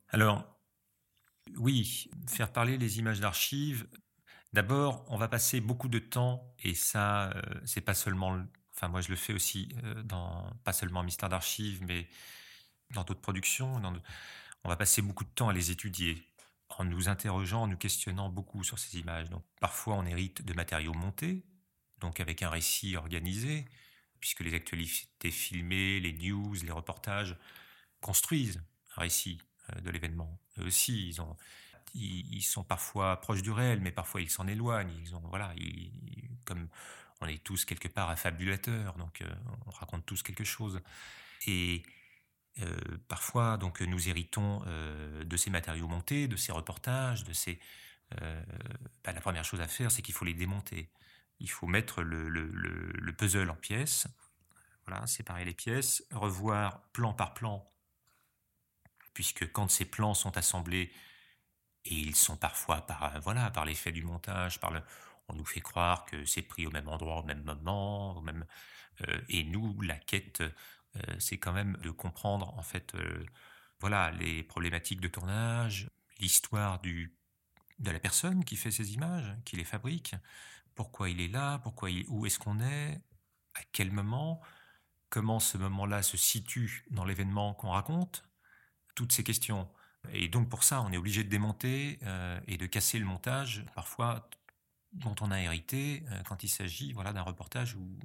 [0.10, 0.57] Alors,
[1.58, 3.88] oui, faire parler les images d'archives.
[4.54, 8.42] D'abord, on va passer beaucoup de temps, et ça, euh, c'est pas seulement,
[8.76, 12.08] enfin moi je le fais aussi euh, dans pas seulement Mystère d'archives, mais
[12.92, 13.82] dans d'autres productions,
[14.64, 16.24] on va passer beaucoup de temps à les étudier,
[16.70, 19.30] en nous interrogeant, en nous questionnant beaucoup sur ces images.
[19.30, 21.46] Donc, parfois, on hérite de matériaux montés,
[22.00, 23.66] donc avec un récit organisé,
[24.20, 27.36] puisque les actualités filmées, les news, les reportages
[28.02, 28.64] construisent
[28.96, 29.40] un récit
[29.82, 30.40] de l'événement.
[30.60, 31.36] Eux aussi, ils, ont,
[31.94, 34.94] ils, sont parfois proches du réel, mais parfois ils s'en éloignent.
[35.02, 35.54] Ils ont, voilà,
[36.46, 36.68] comme
[37.22, 39.30] on est tous quelque part affabulateurs, donc euh,
[39.66, 40.82] on raconte tous quelque chose.
[41.46, 41.84] Et
[42.62, 42.76] euh,
[43.08, 47.60] parfois, donc, nous héritons euh, de ces matériaux montés, de ces reportages, de ces.
[48.22, 48.44] Euh,
[49.04, 50.90] bah, la première chose à faire, c'est qu'il faut les démonter.
[51.40, 54.08] Il faut mettre le, puzzle en pièces.
[54.88, 57.70] voilà, séparer les pièces, revoir plan par plan,
[59.18, 60.92] puisque quand ces plans sont assemblés,
[61.86, 64.60] et ils sont parfois par, voilà, par l'effet du montage,
[65.28, 68.46] on nous fait croire que c'est pris au même endroit, au même moment, même,
[69.28, 70.44] et nous, la quête,
[71.18, 72.96] c'est quand même de comprendre en fait,
[73.80, 79.64] voilà, les problématiques de tournage, l'histoire de la personne qui fait ces images, qui les
[79.64, 80.14] fabrique,
[80.76, 83.02] pourquoi il est là, pourquoi où est-ce qu'on est,
[83.56, 84.42] à quel moment,
[85.10, 88.27] comment ce moment-là se situe dans l'événement qu'on raconte,
[88.98, 89.70] toutes ces questions.
[90.12, 93.64] Et donc pour ça, on est obligé de démonter euh, et de casser le montage,
[93.76, 94.28] parfois
[94.92, 98.00] dont on a hérité euh, quand il s'agit voilà, d'un reportage ou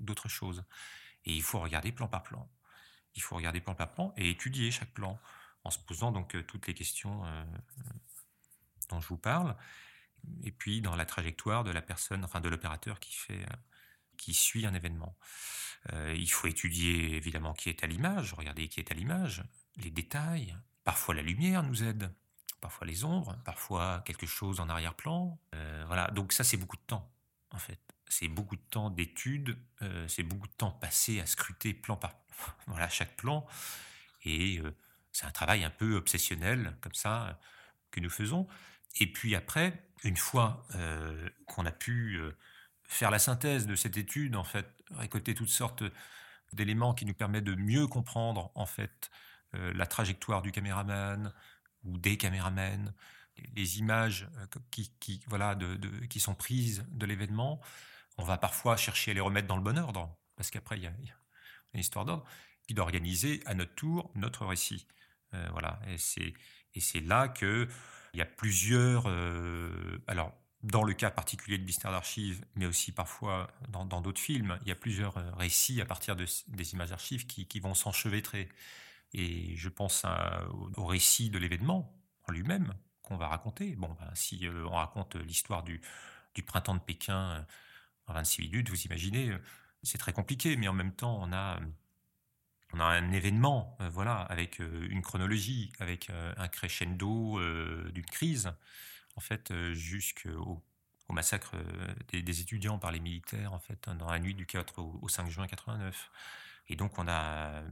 [0.00, 0.64] d'autre chose.
[1.24, 2.48] Et il faut regarder plan par plan.
[3.14, 5.18] Il faut regarder plan par plan et étudier chaque plan
[5.64, 7.22] en se posant donc euh, toutes les questions
[8.90, 9.54] dont je vous parle,
[10.42, 13.44] et puis dans la trajectoire de la personne, enfin de l'opérateur qui fait,
[14.16, 15.14] qui suit un événement.
[15.92, 19.44] Il faut étudier évidemment qui est à l'image, regarder qui est à l'image,
[19.78, 20.56] les détails.
[20.84, 22.12] Parfois la lumière nous aide,
[22.60, 25.38] parfois les ombres, parfois quelque chose en arrière-plan.
[25.54, 27.10] Euh, voilà, donc ça c'est beaucoup de temps
[27.50, 27.80] en fait.
[28.10, 29.58] C'est beaucoup de temps d'études,
[30.06, 32.14] c'est beaucoup de temps passé à scruter plan par
[32.66, 33.46] voilà chaque plan,
[34.24, 34.62] et
[35.12, 37.38] c'est un travail un peu obsessionnel comme ça
[37.90, 38.48] que nous faisons.
[39.00, 42.36] Et puis après, une fois euh, qu'on a pu euh,
[42.84, 45.84] faire la synthèse de cette étude, en fait, récolter toutes sortes
[46.52, 49.18] d'éléments qui nous permettent de mieux comprendre en fait euh,
[49.52, 51.32] la trajectoire du caméraman
[51.84, 52.92] ou des caméramans,
[53.56, 54.28] les images
[54.70, 55.56] qui, qui voilà,
[56.10, 57.60] qui sont prises de l'événement,
[58.18, 60.86] on va parfois chercher à les remettre dans le bon ordre, parce qu'après il y,
[60.86, 60.92] a
[61.72, 62.24] une histoire d'ordre,
[62.66, 64.86] puis d'organiser à notre tour notre récit.
[65.52, 67.68] voilà, et c'est là que
[68.14, 69.04] il y a plusieurs.
[69.06, 70.32] Euh, alors,
[70.62, 74.72] dans le cas particulier de Mystère d'archives, mais aussi parfois dans d'autres films, il y
[74.72, 78.48] a plusieurs euh, récits à partir de, des images d'archives qui, qui, vont s'enchevêtrer.
[79.14, 80.04] Et je pense
[80.76, 81.94] au, récit de l'événement
[82.24, 83.74] en lui-même qu'on va raconter.
[83.76, 85.80] Bon, ben, si euh, on raconte l'histoire du,
[86.46, 87.44] printemps de Pékin
[88.06, 89.36] en 26 minutes, vous imaginez,
[89.82, 91.58] c'est très compliqué, mais en même temps, on a
[92.72, 97.40] un événement, euh, voilà, avec euh, une chronologie, avec euh, un crescendo
[97.90, 98.52] d'une crise,
[99.16, 100.62] en fait, jusqu'au
[101.08, 101.56] au massacre
[102.08, 105.46] des, étudiants par les militaires, en fait, dans la nuit du 4 au, 5 juin
[105.46, 106.10] 89.
[106.68, 107.62] Et donc, on a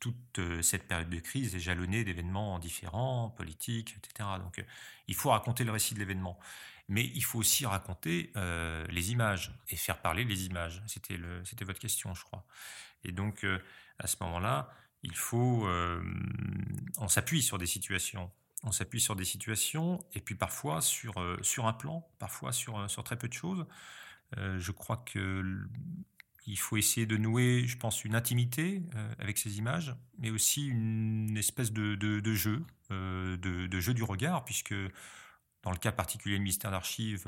[0.00, 4.28] toute cette période de crise est jalonnée d'événements différents, politiques, etc.
[4.40, 4.64] Donc,
[5.06, 6.38] il faut raconter le récit de l'événement.
[6.88, 10.82] Mais il faut aussi raconter les images et faire parler les images.
[10.86, 12.44] C'était votre question, je crois.
[13.04, 13.46] Et donc,
[13.98, 14.68] à ce moment-là,
[15.04, 16.02] il faut, euh,
[16.98, 18.30] on s'appuie sur des situations.
[18.64, 22.78] On s'appuie sur des situations et puis parfois sur, euh, sur un plan, parfois sur,
[22.78, 23.66] euh, sur très peu de choses.
[24.36, 25.68] je crois que
[26.46, 28.82] il faut essayer de nouer, je pense, une intimité
[29.18, 31.96] avec ces images, mais aussi une espèce de,
[32.34, 34.74] jeu, de, de, jeu du regard, puisque
[35.62, 37.26] dans le cas particulier de Mystère d'Archives,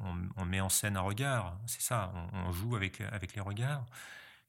[0.00, 3.86] on, on, met en scène un regard, c'est ça, on, joue avec, les regards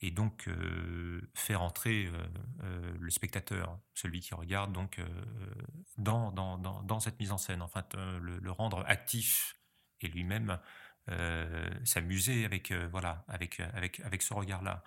[0.01, 2.27] et donc euh, faire entrer euh,
[2.63, 4.99] euh, le spectateur, celui qui regarde, donc
[5.97, 9.55] dans, cette mise en scène, enfin le rendre actif
[10.01, 10.59] et lui-même
[11.83, 14.83] s'amuser avec voilà avec avec avec ce regard-là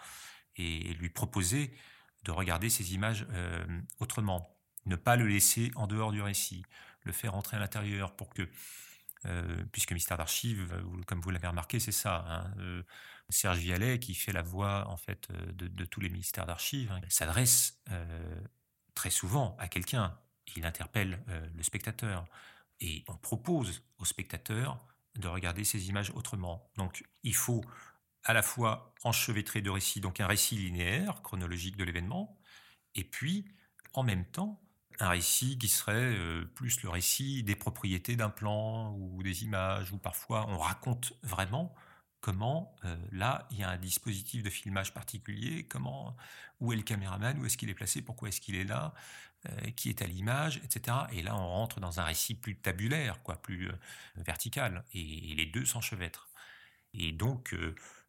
[0.56, 1.76] et, lui proposer
[2.24, 3.26] de regarder ces images
[3.98, 4.56] autrement,
[4.86, 6.64] ne pas le laisser en dehors du récit,
[7.02, 8.48] le faire entrer à l'intérieur pour que
[9.72, 10.72] puisque Mystère d'archives,
[11.06, 12.24] comme vous l'avez remarqué, c'est ça.
[12.28, 12.84] Hein,
[13.28, 17.00] Serge Vialet, qui fait la voix en fait euh, de, tous les ministères d'archives, hein,
[17.08, 18.40] s'adresse euh,
[18.94, 20.18] très souvent à quelqu'un.
[20.56, 22.26] Il interpelle euh, le spectateur
[22.80, 24.84] et on propose au spectateur
[25.16, 26.70] de regarder ces images autrement.
[26.76, 27.62] Donc il faut
[28.24, 32.38] à la fois enchevêtrer de récits, donc un récit linéaire, chronologique de l'événement,
[32.94, 33.44] et puis
[33.92, 34.60] en même temps
[35.00, 36.16] un récit qui serait
[36.54, 41.74] plus le récit des propriétés d'un plan ou des images, où parfois on raconte vraiment
[42.24, 46.16] comment euh, là il y a un dispositif de filmage particulier, comment
[46.58, 48.94] où est le caméraman, où est-ce qu'il est placé, pourquoi est-ce qu'il est là,
[49.46, 50.96] euh, qui est à l'image, etc.
[51.12, 53.74] Et là on rentre dans un récit plus tabulaire, quoi, plus euh,
[54.16, 56.30] vertical, et, les deux s'enchevêtrent.
[56.94, 57.54] Et donc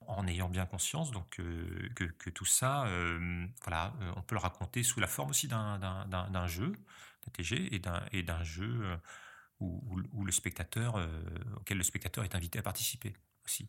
[0.07, 2.87] en ayant bien conscience donc que, tout ça,
[3.63, 6.71] voilà, on peut le raconter sous la forme aussi d'un jeu,
[7.25, 7.81] d'un TG
[8.11, 8.97] et d'un jeu
[9.59, 11.03] où, le spectateur,
[11.57, 13.13] auquel le spectateur est invité à participer
[13.43, 13.67] aussi.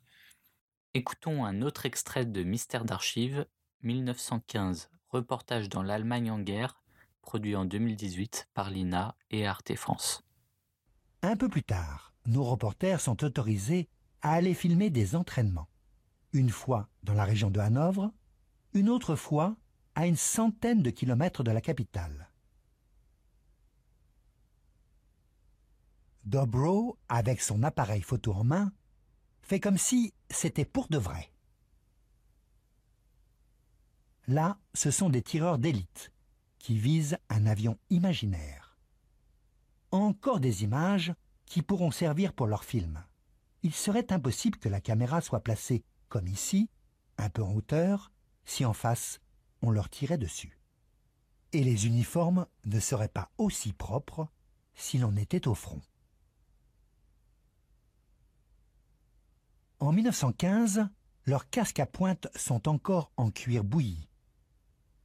[0.96, 3.44] Écoutons un autre extrait de Mystère d'archives,
[3.82, 6.80] 1915, reportage dans l'Allemagne en guerre,
[7.20, 10.24] produit en 2018 par l'INA et Arte France.
[11.20, 13.90] Un peu plus tard, nos reporters sont autorisés
[14.22, 15.68] à aller filmer des entraînements.
[16.32, 18.10] Une fois dans la région de Hanovre,
[18.72, 19.54] une autre fois
[19.96, 22.30] à une centaine de kilomètres de la capitale.
[26.24, 28.72] Dobro, avec son appareil photo en main,
[29.46, 31.30] fait comme si c'était pour de vrai.
[34.26, 36.10] Là, ce sont des tireurs d'élite
[36.58, 38.76] qui visent un avion imaginaire.
[39.92, 43.04] Encore des images qui pourront servir pour leur film.
[43.62, 46.68] Il serait impossible que la caméra soit placée, comme ici,
[47.16, 48.10] un peu en hauteur,
[48.44, 49.20] si en face
[49.62, 50.58] on leur tirait dessus.
[51.52, 54.26] Et les uniformes ne seraient pas aussi propres
[54.74, 55.80] si l'on était au front.
[59.78, 60.88] En 1915,
[61.26, 64.08] leurs casques à pointe sont encore en cuir bouilli.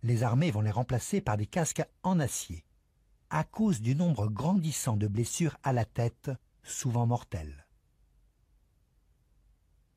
[0.01, 2.63] Les armées vont les remplacer par des casques en acier,
[3.29, 6.31] à cause du nombre grandissant de blessures à la tête,
[6.63, 7.67] souvent mortelles.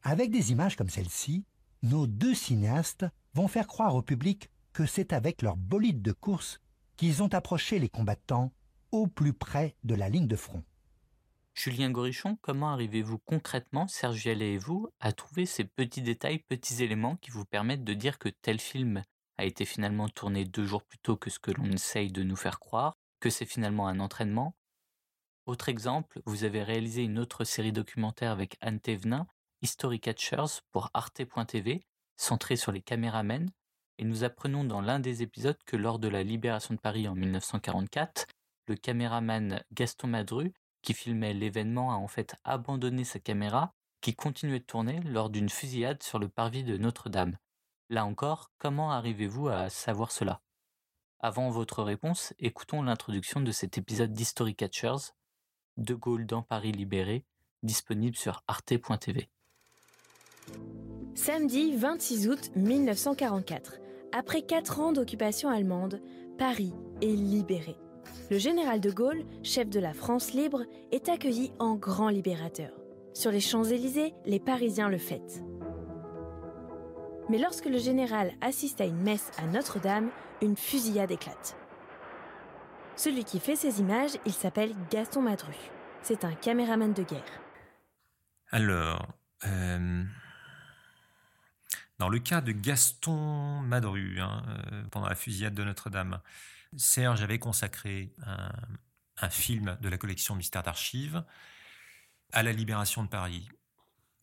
[0.03, 1.45] Avec des images comme celle-ci,
[1.85, 6.61] nos deux cinéastes vont faire croire au public que c'est avec leur bolide de course
[6.97, 8.53] qu'ils ont approché les combattants
[8.91, 10.65] au plus près de la ligne de front.
[11.55, 17.17] Julien Gorichon, comment arrivez-vous concrètement, Serge et vous, à trouver ces petits détails, petits éléments
[17.17, 19.05] qui vous permettent de dire que tel film
[19.39, 22.35] a été finalement tourné deux jours plus tôt que ce que l'on essaye de nous
[22.35, 24.57] faire croire, que c'est finalement un entraînement?
[25.47, 29.29] Autre exemple, vous avez réalisé une autre série documentaire avec Anne Thévenin,
[29.63, 31.87] History Catchers, pour arte.tv,
[32.17, 33.49] centrée sur les caméramens,
[33.99, 37.15] et nous apprenons dans l'un des épisodes que lors de la libération de Paris en
[37.15, 38.27] 1944,
[38.67, 40.53] le caméraman Gaston Madru
[40.85, 45.49] qui filmait l'événement a en fait abandonné sa caméra qui continuait de tourner lors d'une
[45.49, 47.39] fusillade sur le parvis de Notre-Dame.
[47.89, 50.43] Là encore, comment arrivez-vous à savoir cela?
[51.21, 55.15] Avant votre réponse, écoutons l'introduction de cet épisode d'History Catchers,
[55.79, 57.25] De Gaulle dans Paris libéré,
[57.63, 59.31] disponible sur arte.tv.
[61.15, 63.79] Samedi 26 août 1944,
[64.13, 66.03] après quatre ans d'occupation allemande,
[66.37, 67.77] Paris est libéré
[68.31, 72.71] le général de Gaulle, chef de la France libre, est accueilli en grand libérateur.
[73.13, 75.43] Sur les Champs-Élysées, les Parisiens le fêtent.
[77.29, 80.11] Mais lorsque le général assiste à une messe à Notre-Dame,
[80.43, 81.57] une fusillade éclate.
[82.97, 85.55] Celui qui fait ces images, il s'appelle Gaston Madru.
[86.03, 87.41] C'est un caméraman de guerre.
[88.51, 89.15] Alors,
[89.47, 90.05] euh,
[91.99, 94.43] dans le cas de Gaston Madru, hein,
[94.73, 96.21] euh, pendant la fusillade de Notre-Dame,
[96.77, 101.25] Serge avait consacré un, film de la collection Mystère d'archives
[102.33, 103.49] à la libération de Paris.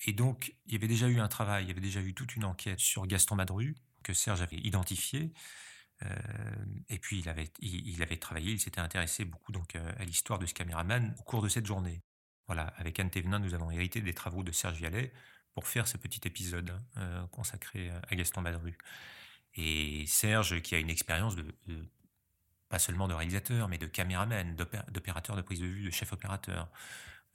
[0.05, 2.35] Et donc, il y avait déjà eu un travail, il y avait déjà eu toute
[2.35, 5.31] une enquête sur Gaston Madru, que Serge avait identifié.
[6.03, 6.15] Euh,
[6.89, 10.39] et puis, il avait, il, avait travaillé, il s'était intéressé beaucoup donc euh, à l'histoire
[10.39, 12.03] de ce caméraman au cours de cette journée.
[12.47, 15.13] Voilà, avec Anne Thévenin, nous avons hérité des travaux de Serge Vialet
[15.53, 18.77] pour faire ce petit épisode euh, consacré à Gaston Madru.
[19.55, 21.45] Et Serge, qui a une expérience de
[22.71, 26.71] pas seulement de réalisateur, mais de caméraman, d'opérateur de prise de vue, de chef opérateur,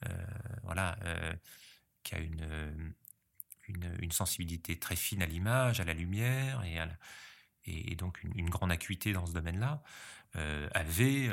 [0.09, 0.26] euh,
[0.64, 1.32] voilà, euh,
[2.03, 2.95] qui a une,
[3.68, 6.62] une, sensibilité très fine à l'image, à la lumière,
[7.66, 9.82] et, donc une, grande acuité dans ce domaine-là,
[10.37, 11.28] euh, avait,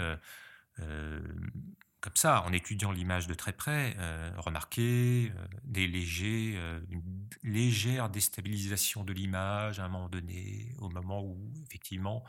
[2.01, 3.95] comme ça, en étudiant l'image de très près,
[4.37, 5.31] remarqué
[5.63, 12.25] des légers, une légère déstabilisation de l'image à un moment donné, au moment où, effectivement,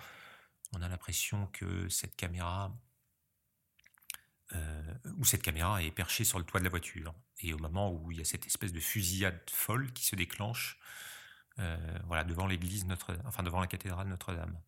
[0.75, 2.73] on a l'impression que cette caméra
[4.53, 4.95] euh,
[5.25, 7.15] cette caméra est perchée sur le toit de la voiture.
[7.41, 10.79] Et au moment où il y a cette espèce de fusillade folle qui se déclenche,
[11.59, 14.59] euh, voilà, devant l'église Notre, enfin devant la cathédrale Notre-Dame.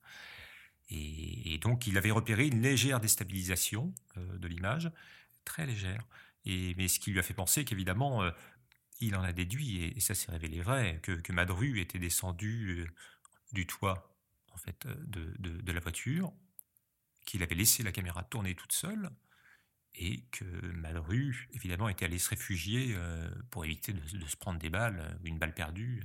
[0.89, 4.91] Et, donc il avait repéré une légère déstabilisation euh, de l'image,
[5.45, 6.03] très légère.
[6.45, 8.23] Et, mais ce qui lui a fait penser qu'évidemment,
[9.01, 12.89] il en a déduit, et, ça s'est révélé vrai, que Madru était descendu
[13.53, 14.16] du toit
[14.57, 16.33] en fait, euh, de, la voiture,
[17.27, 19.11] qu'il avait laissé la caméra tourner toute seule,
[19.95, 24.71] et que Malru, évidemment, était allé se réfugier euh, pour éviter de, se prendre des
[24.71, 26.03] balles, euh, une balle perdue.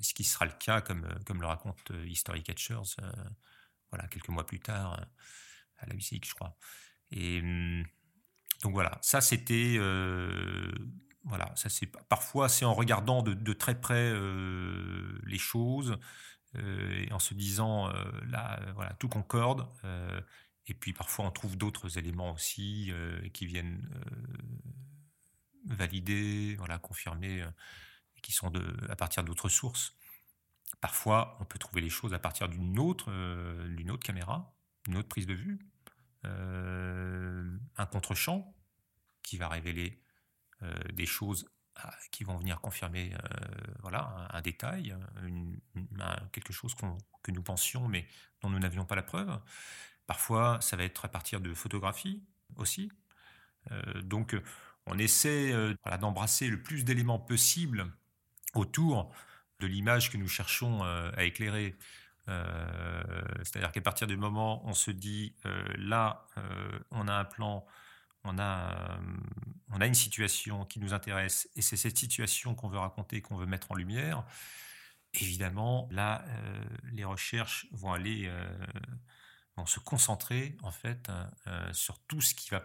[0.00, 2.96] ce qui sera le cas, comme, comme le raconte History Catchers,
[3.90, 5.04] voilà, quelques mois plus tard,
[5.78, 6.56] à la musique, je crois.
[7.10, 7.84] Et hum,
[8.62, 9.78] donc voilà, ça c'était
[11.24, 14.12] voilà, ça c'est parfois c'est en regardant de, très près
[15.24, 15.98] les choses
[16.54, 17.92] et en se disant euh,
[18.28, 19.66] là, euh, voilà, tout concorde.
[20.66, 22.92] et puis parfois on trouve d'autres éléments aussi
[23.32, 23.88] qui viennent
[25.66, 27.44] valider, voilà, confirmer,
[28.22, 28.52] qui sont
[28.88, 29.96] à partir d'autres sources.
[30.80, 33.10] Parfois, on peut trouver les choses à partir d'une autre,
[33.66, 35.58] d'une autre caméra, d'une autre prise de vue,
[36.22, 38.54] un contre-champ
[39.22, 40.00] qui va révéler
[40.92, 41.50] des choses
[42.10, 43.14] qui vont venir confirmer
[43.80, 44.96] voilà, un, détail,
[46.32, 46.74] quelque chose
[47.22, 48.06] que nous pensions mais
[48.42, 49.38] dont nous n'avions pas la preuve.
[50.06, 52.22] Parfois, ça va être à partir de photographies
[52.56, 52.90] aussi.
[54.02, 54.36] donc,
[54.86, 55.54] on essaie
[56.00, 57.92] d'embrasser le plus d'éléments possible
[58.54, 59.12] autour
[59.60, 61.76] de l'image que nous cherchons à éclairer.
[62.26, 65.34] C'est-à-dire qu'à partir du moment où on se dit,
[65.76, 66.26] là,
[66.90, 67.66] on a un plan
[68.24, 68.98] on a, euh,
[69.70, 73.36] on a une situation qui nous intéresse et c'est cette situation qu'on veut raconter, qu'on
[73.36, 74.24] veut mettre en lumière,
[75.14, 78.48] évidemment, là, euh, les recherches vont aller, euh,
[79.56, 81.10] vont se concentrer en fait
[81.72, 82.64] sur tout ce qui va,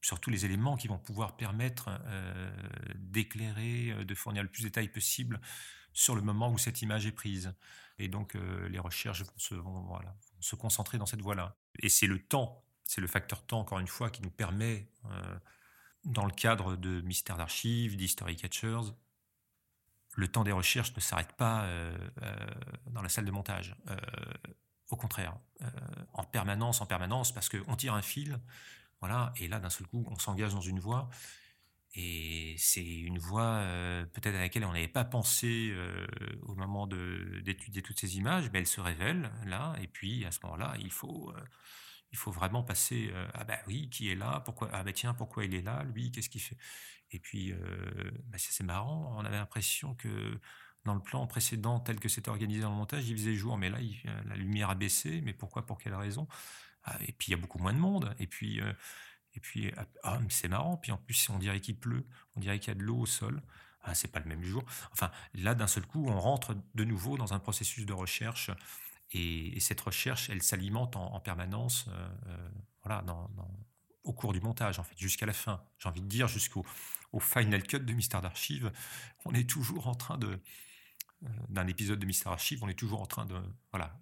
[0.00, 1.90] sur tous les éléments qui vont pouvoir permettre
[2.96, 5.40] d'éclairer, de fournir le plus de détails possible
[5.92, 7.54] sur le moment où cette image est prise.
[7.98, 8.34] Et donc,
[8.68, 9.98] les recherches vont se, vont
[10.40, 11.56] se concentrer dans cette voie-là.
[11.78, 15.38] Et c'est le temps c'est le facteur temps, encore une fois, qui nous permet, euh,
[16.04, 18.92] dans le cadre de mystères d'archives, d'History Catchers,
[20.16, 22.36] le temps des recherches ne s'arrête pas euh, euh,
[22.90, 23.74] dans la salle de montage.
[24.90, 25.36] au contraire,
[26.12, 28.38] en permanence, en permanence, parce qu'on tire un fil,
[29.00, 31.08] voilà, et là, d'un seul coup, on s'engage dans une voie.
[31.96, 33.64] Et c'est une voie
[34.12, 35.74] peut-être à laquelle on n'avait pas pensé
[36.42, 40.38] au moment d'étudier toutes ces images, mais elle se révèle là, et puis à ce
[40.44, 41.34] moment-là, il faut
[42.14, 44.40] il faut vraiment passer euh, ah ben oui qui est là?
[44.44, 44.68] Pourquoi?
[44.72, 46.12] Ah ben tiens pourquoi il est là lui?
[46.12, 46.56] Qu'est-ce qu'il fait?
[47.10, 47.58] Et puis euh,
[48.26, 49.16] bah, c'est marrant.
[49.18, 50.38] On avait l'impression que
[50.84, 53.68] dans le plan précédent tel que c'était organisé dans le montage il faisait jour mais
[53.68, 53.78] là
[54.26, 55.22] la lumière a baissé.
[55.22, 55.66] Mais pourquoi?
[55.66, 56.28] Pour quelle raison?
[56.84, 58.14] Ah, et puis il y a beaucoup moins de monde.
[58.20, 58.72] Et puis euh,
[59.34, 60.76] et puis ah, ah c'est marrant.
[60.76, 62.06] Puis en plus on dirait qu'il pleut
[62.36, 63.42] on dirait qu'il y a de l'eau au sol
[63.82, 64.64] ah, c'est pas le même jour.
[64.92, 68.50] Enfin là d'un seul coup on rentre de nouveau dans un processus de recherche
[69.12, 72.48] et, cette recherche, elle s'alimente en, permanence euh, euh,
[72.82, 73.04] voilà,
[74.02, 75.62] au cours du montage, en fait, jusqu'à la fin.
[75.78, 76.66] J'ai envie de dire, jusqu'au
[77.12, 78.72] au final cut de Mystère d'Archives,
[79.24, 80.40] on est toujours en train de.
[81.22, 83.40] Euh, d'un épisode de Mystère Archive, on est toujours en train de.
[83.72, 83.98] Voilà,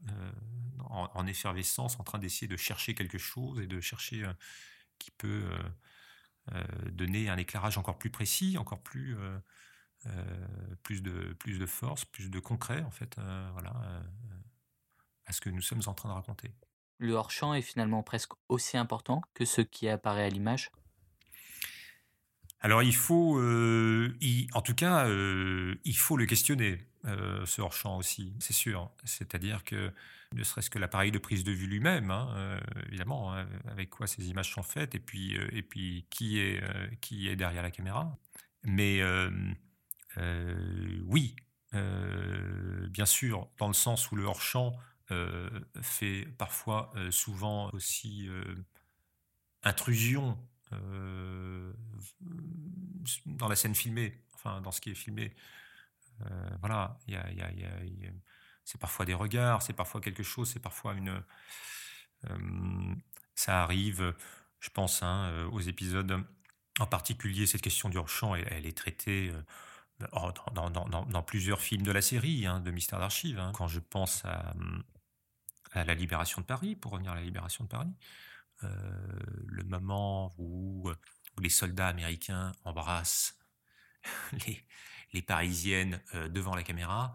[0.89, 4.25] en, effervescence, en train d'essayer de chercher quelque chose et de chercher
[4.99, 5.45] qui peut
[6.91, 9.17] donner un éclairage encore plus précis, encore plus.
[10.83, 13.15] plus, de, plus de force, plus de concret, en fait.
[13.53, 14.03] voilà
[15.27, 16.51] à ce que nous sommes en train de raconter.
[16.99, 20.71] Le hors-champ est finalement presque aussi important que ce qui apparaît à l'image
[22.63, 24.17] alors il faut, euh,
[24.53, 28.89] en tout cas, euh, il faut le questionner, euh, ce hors-champ aussi, c'est sûr.
[29.05, 29.93] C'est-à-dire que,
[30.33, 34.29] ne serait-ce que l'appareil de prise de vue lui-même, hein, évidemment, hein, avec quoi ces
[34.31, 36.63] images sont faites, et puis, et puis qui, est,
[37.01, 38.17] qui est derrière la caméra.
[38.63, 39.03] Mais
[41.07, 41.35] oui,
[41.73, 44.75] bien sûr, dans le sens où le hors-champ
[45.81, 48.55] fait parfois euh, souvent aussi euh,
[49.63, 50.39] intrusion
[53.27, 55.35] dans la scène filmée, enfin dans ce qui est filmé.
[56.61, 57.27] voilà, il y a,
[58.65, 61.23] c'est parfois des regards, c'est parfois quelque chose, c'est parfois une.
[63.35, 64.15] ça arrive,
[64.61, 66.25] je pense, hein, aux épisodes.
[66.81, 69.31] En particulier, cette question du hors-champ, elle, est traitée
[70.01, 73.39] dans, plusieurs films de la série, hein, de Mystère d'Archives.
[73.39, 73.53] Hein.
[73.55, 74.55] Quand je pense à,
[75.73, 77.95] à la libération de Paris, pour revenir à la libération de Paris,
[78.65, 78.69] euh,
[79.47, 80.91] le moment où,
[81.41, 83.39] les soldats américains embrassent
[85.13, 87.15] les, Parisiennes euh, devant la caméra,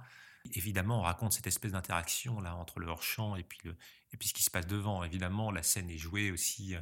[0.53, 3.60] évidemment, on raconte cette espèce d'interaction là entre le hors-champ et puis,
[4.22, 5.03] ce qui se passe devant.
[5.03, 6.82] Évidemment, la scène est jouée aussi euh,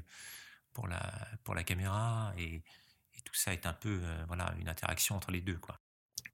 [0.74, 2.64] pour la, pour la caméra et,
[3.24, 5.60] tout ça est un peu voilà, une interaction entre les deux.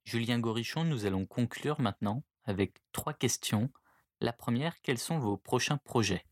[0.03, 3.71] Julien Gorichon, nous allons conclure maintenant avec trois questions
[4.21, 6.25] la première, quels sont vos prochains projets?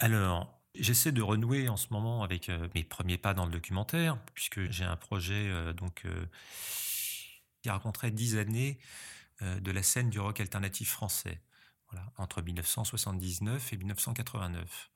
[0.00, 4.18] Alors, j'essaie de renouer en ce moment avec euh, mes premiers pas dans le documentaire,
[4.34, 6.26] puisque j'ai un projet euh, donc euh,
[7.62, 8.78] qui raconterait dix années
[9.40, 11.40] de la scène du rock alternatif français,
[12.16, 14.90] entre 1979 et 1989.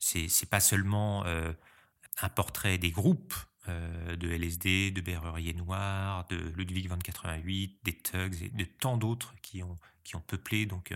[0.00, 3.34] C'est, c'est pas seulement un portrait des groupes
[3.68, 8.96] euh, de LSD, de Berrurier Noir, de Ludwig van 88, des Tugs et de tant
[8.96, 10.94] d'autres qui ont, qui ont peuplé donc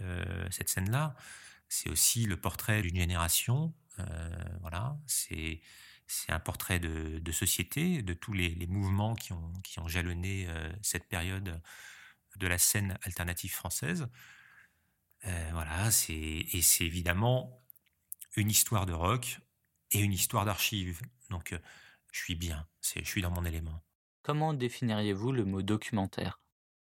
[0.00, 1.16] euh, cette scène-là.
[1.68, 3.74] C'est aussi le portrait d'une génération.
[3.98, 4.04] Euh,
[4.60, 5.60] voilà, c'est
[6.06, 10.46] c'est un portrait de, société, de tous les, les, mouvements qui ont, qui ont jalonné
[10.82, 11.62] cette période
[12.36, 14.06] de la scène alternative française.
[15.52, 17.64] voilà, c'est et c'est évidemment
[18.36, 19.40] une histoire de rock
[19.92, 21.00] et une histoire d'archives.
[21.30, 21.58] Donc
[22.14, 23.82] je suis bien, je suis dans mon élément.
[24.22, 26.40] Comment définiriez-vous le mot documentaire?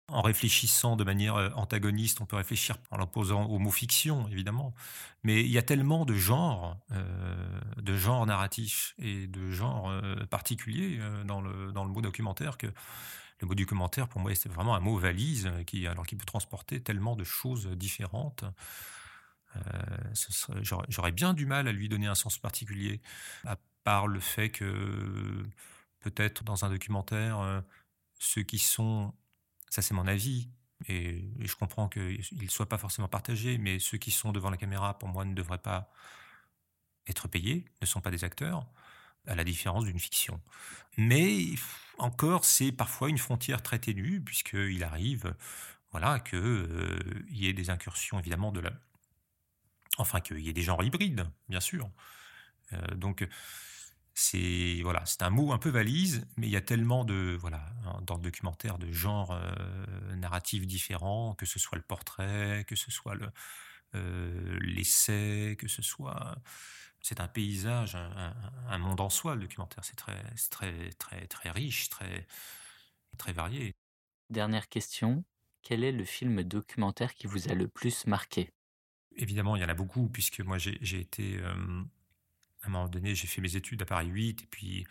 [0.08, 4.74] En réfléchissant de manière euh, antagoniste, on peut réfléchir en l'opposant au mot fiction, évidemment.
[5.22, 10.26] Mais il y a tellement de genres, euh, de genres narratifs et de genres euh,
[10.26, 12.66] particuliers dans, le, dans le mot documentaire que
[13.40, 16.82] le mot documentaire, pour moi, c'est vraiment un mot valise qui, alors, qui peut transporter
[16.82, 18.44] tellement de choses différentes.
[20.88, 23.00] J'aurais bien du mal à lui donner un sens particulier,
[23.44, 25.45] à part le fait que
[26.01, 27.62] peut-être dans un documentaire,
[28.18, 29.12] ceux qui sont
[29.72, 30.51] ça, c'est mon avis.
[30.87, 34.59] Et, je comprends qu'il ne soit pas forcément partagé, mais ceux qui sont devant la
[34.59, 35.91] caméra, pour moi, ne devraient pas
[37.07, 38.66] être payés, ne sont pas des acteurs,
[39.26, 40.43] à la différence d'une fiction.
[40.99, 41.55] Mais
[41.97, 45.35] encore, c'est parfois une frontière très ténue, puisqu'il arrive
[45.91, 48.72] voilà, qu'il euh, y ait des incursions, évidemment, de la...
[49.97, 51.89] Enfin, qu'il y ait des genres hybrides, bien sûr.
[52.74, 53.26] Euh, donc,
[54.14, 57.64] c'est voilà, c'est un mot un peu valise, mais il y a tellement de voilà
[58.02, 62.90] dans le documentaire de genres euh, narratifs différents, que ce soit le portrait, que ce
[62.90, 63.28] soit le
[63.94, 66.36] euh, l'essai, que ce soit
[67.00, 69.34] c'est un paysage, un, monde en soi.
[69.34, 72.26] Le documentaire, c'est très très très très riche, très
[73.18, 73.74] très varié.
[74.30, 75.24] Dernière question
[75.62, 78.50] quel est le film documentaire qui vous a le plus marqué?
[79.14, 81.54] Évidemment, il y en a beaucoup, puisque moi j'ai été euh,
[82.62, 84.86] à un moment donné, j'ai fait mes études à Paris 8, et puis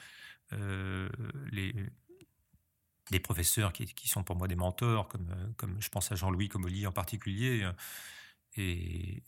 [0.54, 1.10] euh,
[1.52, 1.74] les,
[3.20, 7.64] professeurs qui, sont pour moi des mentors, comme, je pense à Jean-Louis Comolli en particulier,
[7.64, 7.74] euh,
[8.58, 9.24] et,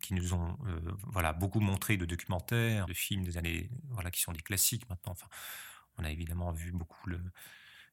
[0.00, 4.20] qui nous ont euh, voilà, beaucoup montré de documentaires, de films des années, voilà, qui
[4.20, 5.12] sont des classiques maintenant.
[5.12, 5.28] Enfin,
[5.98, 7.20] on a évidemment vu beaucoup le,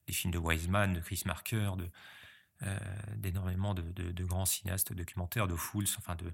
[0.06, 1.90] les films de Wiseman, de Chris Marker, de,
[3.16, 6.32] d'énormément de, de, de, grands cinéastes documentaires, de Fools, enfin de...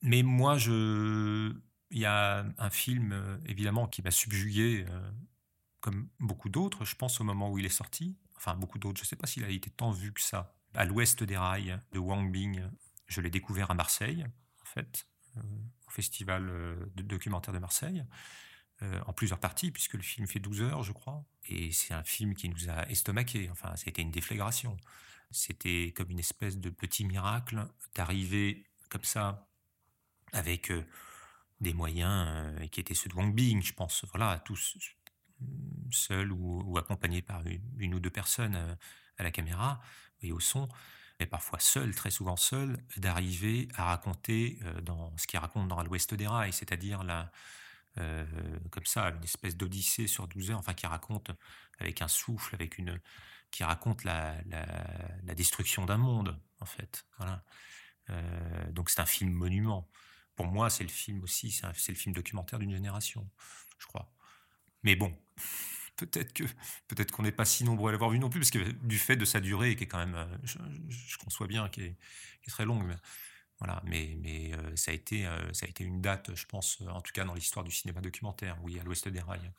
[0.00, 1.52] Mais moi, je,
[1.90, 5.10] il y a un film, euh, évidemment, qui m'a subjugué, euh,
[5.80, 8.16] comme beaucoup d'autres, je pense, au moment où il est sorti.
[8.36, 10.54] Enfin, beaucoup d'autres, je ne sais pas s'il a été tant vu que ça.
[10.74, 12.62] À l'ouest des rails de Wang Bing,
[13.06, 14.26] je l'ai découvert à Marseille,
[14.62, 15.08] en fait,
[15.38, 15.40] euh,
[15.86, 16.46] au festival
[16.94, 18.04] de documentaire de Marseille,
[19.06, 21.24] en plusieurs parties, puisque le film fait 12 heures, je crois.
[21.46, 23.48] Et c'est un film qui nous a estomaqué.
[23.50, 24.76] Enfin, ça a été une déflagration.
[25.32, 27.66] C'était comme une espèce de petit miracle
[27.96, 29.48] d'arriver comme ça
[30.32, 30.70] avec
[31.60, 34.78] des moyens euh, qui étaient ceux de Wang Bing, je pense, voilà, tous
[35.90, 37.42] seuls ou, accompagnés par
[37.78, 38.74] une, ou deux personnes euh,
[39.18, 39.80] à la caméra
[40.20, 40.68] et au son,
[41.20, 45.82] mais parfois seuls, très souvent seuls, d'arriver à raconter euh, dans ce qu'il raconte dans
[45.82, 47.30] l'Ouest des rails, c'est-à-dire la,
[48.70, 51.32] comme ça, une espèce d'odyssée sur 12 heures, enfin qui raconte
[51.80, 53.00] avec un souffle, avec une,
[53.50, 57.04] qui raconte la, la, destruction d'un monde, en fait.
[57.16, 57.42] Voilà.
[58.70, 59.88] donc c'est un film monument
[60.38, 63.28] pour moi, c'est le film aussi, c'est le film documentaire d'une génération,
[63.76, 64.08] je crois.
[64.84, 65.12] Mais bon,
[65.96, 66.44] peut-être que
[66.86, 69.16] peut-être qu'on n'est pas si nombreux à l'avoir vu non plus, parce que du fait
[69.16, 71.96] de sa durée, qui est quand même, euh, je, conçois bien, qui est,
[72.46, 72.84] très longue.
[72.86, 72.94] Mais,
[73.58, 77.00] voilà, mais, euh, ça, a été, euh, ça a été une date, je pense, en
[77.00, 79.50] tout cas dans l'histoire du cinéma documentaire, oui, à l'ouest des rails.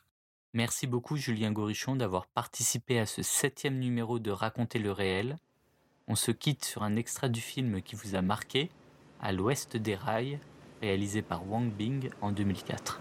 [0.54, 5.36] Merci beaucoup Julien Gorichon d'avoir participé à ce septième numéro de Raconter le réel.
[6.08, 8.70] On se quitte sur un extrait du film qui vous a marqué,
[9.20, 10.40] à l'ouest des rails,
[10.80, 13.00] réalisé par Wang Bing en 2004.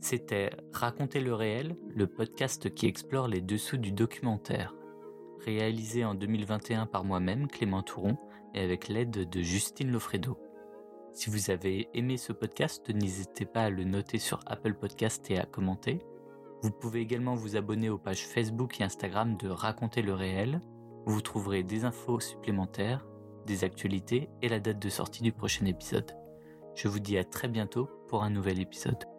[0.00, 4.74] C'était Raconter le réel, le podcast qui explore les dessous du documentaire.
[5.44, 8.18] Réalisé en 2021 par moi-même, Clément Touron,
[8.54, 10.38] et avec l'aide de Justine Lofredo.
[11.12, 15.38] Si vous avez aimé ce podcast, n'hésitez pas à le noter sur Apple Podcast et
[15.38, 15.98] à commenter.
[16.62, 20.60] Vous pouvez également vous abonner aux pages Facebook et Instagram de Raconter le réel,
[21.06, 23.06] où vous trouverez des infos supplémentaires,
[23.46, 26.16] des actualités et la date de sortie du prochain épisode.
[26.74, 29.11] Je vous dis à très bientôt pour un nouvel épisode.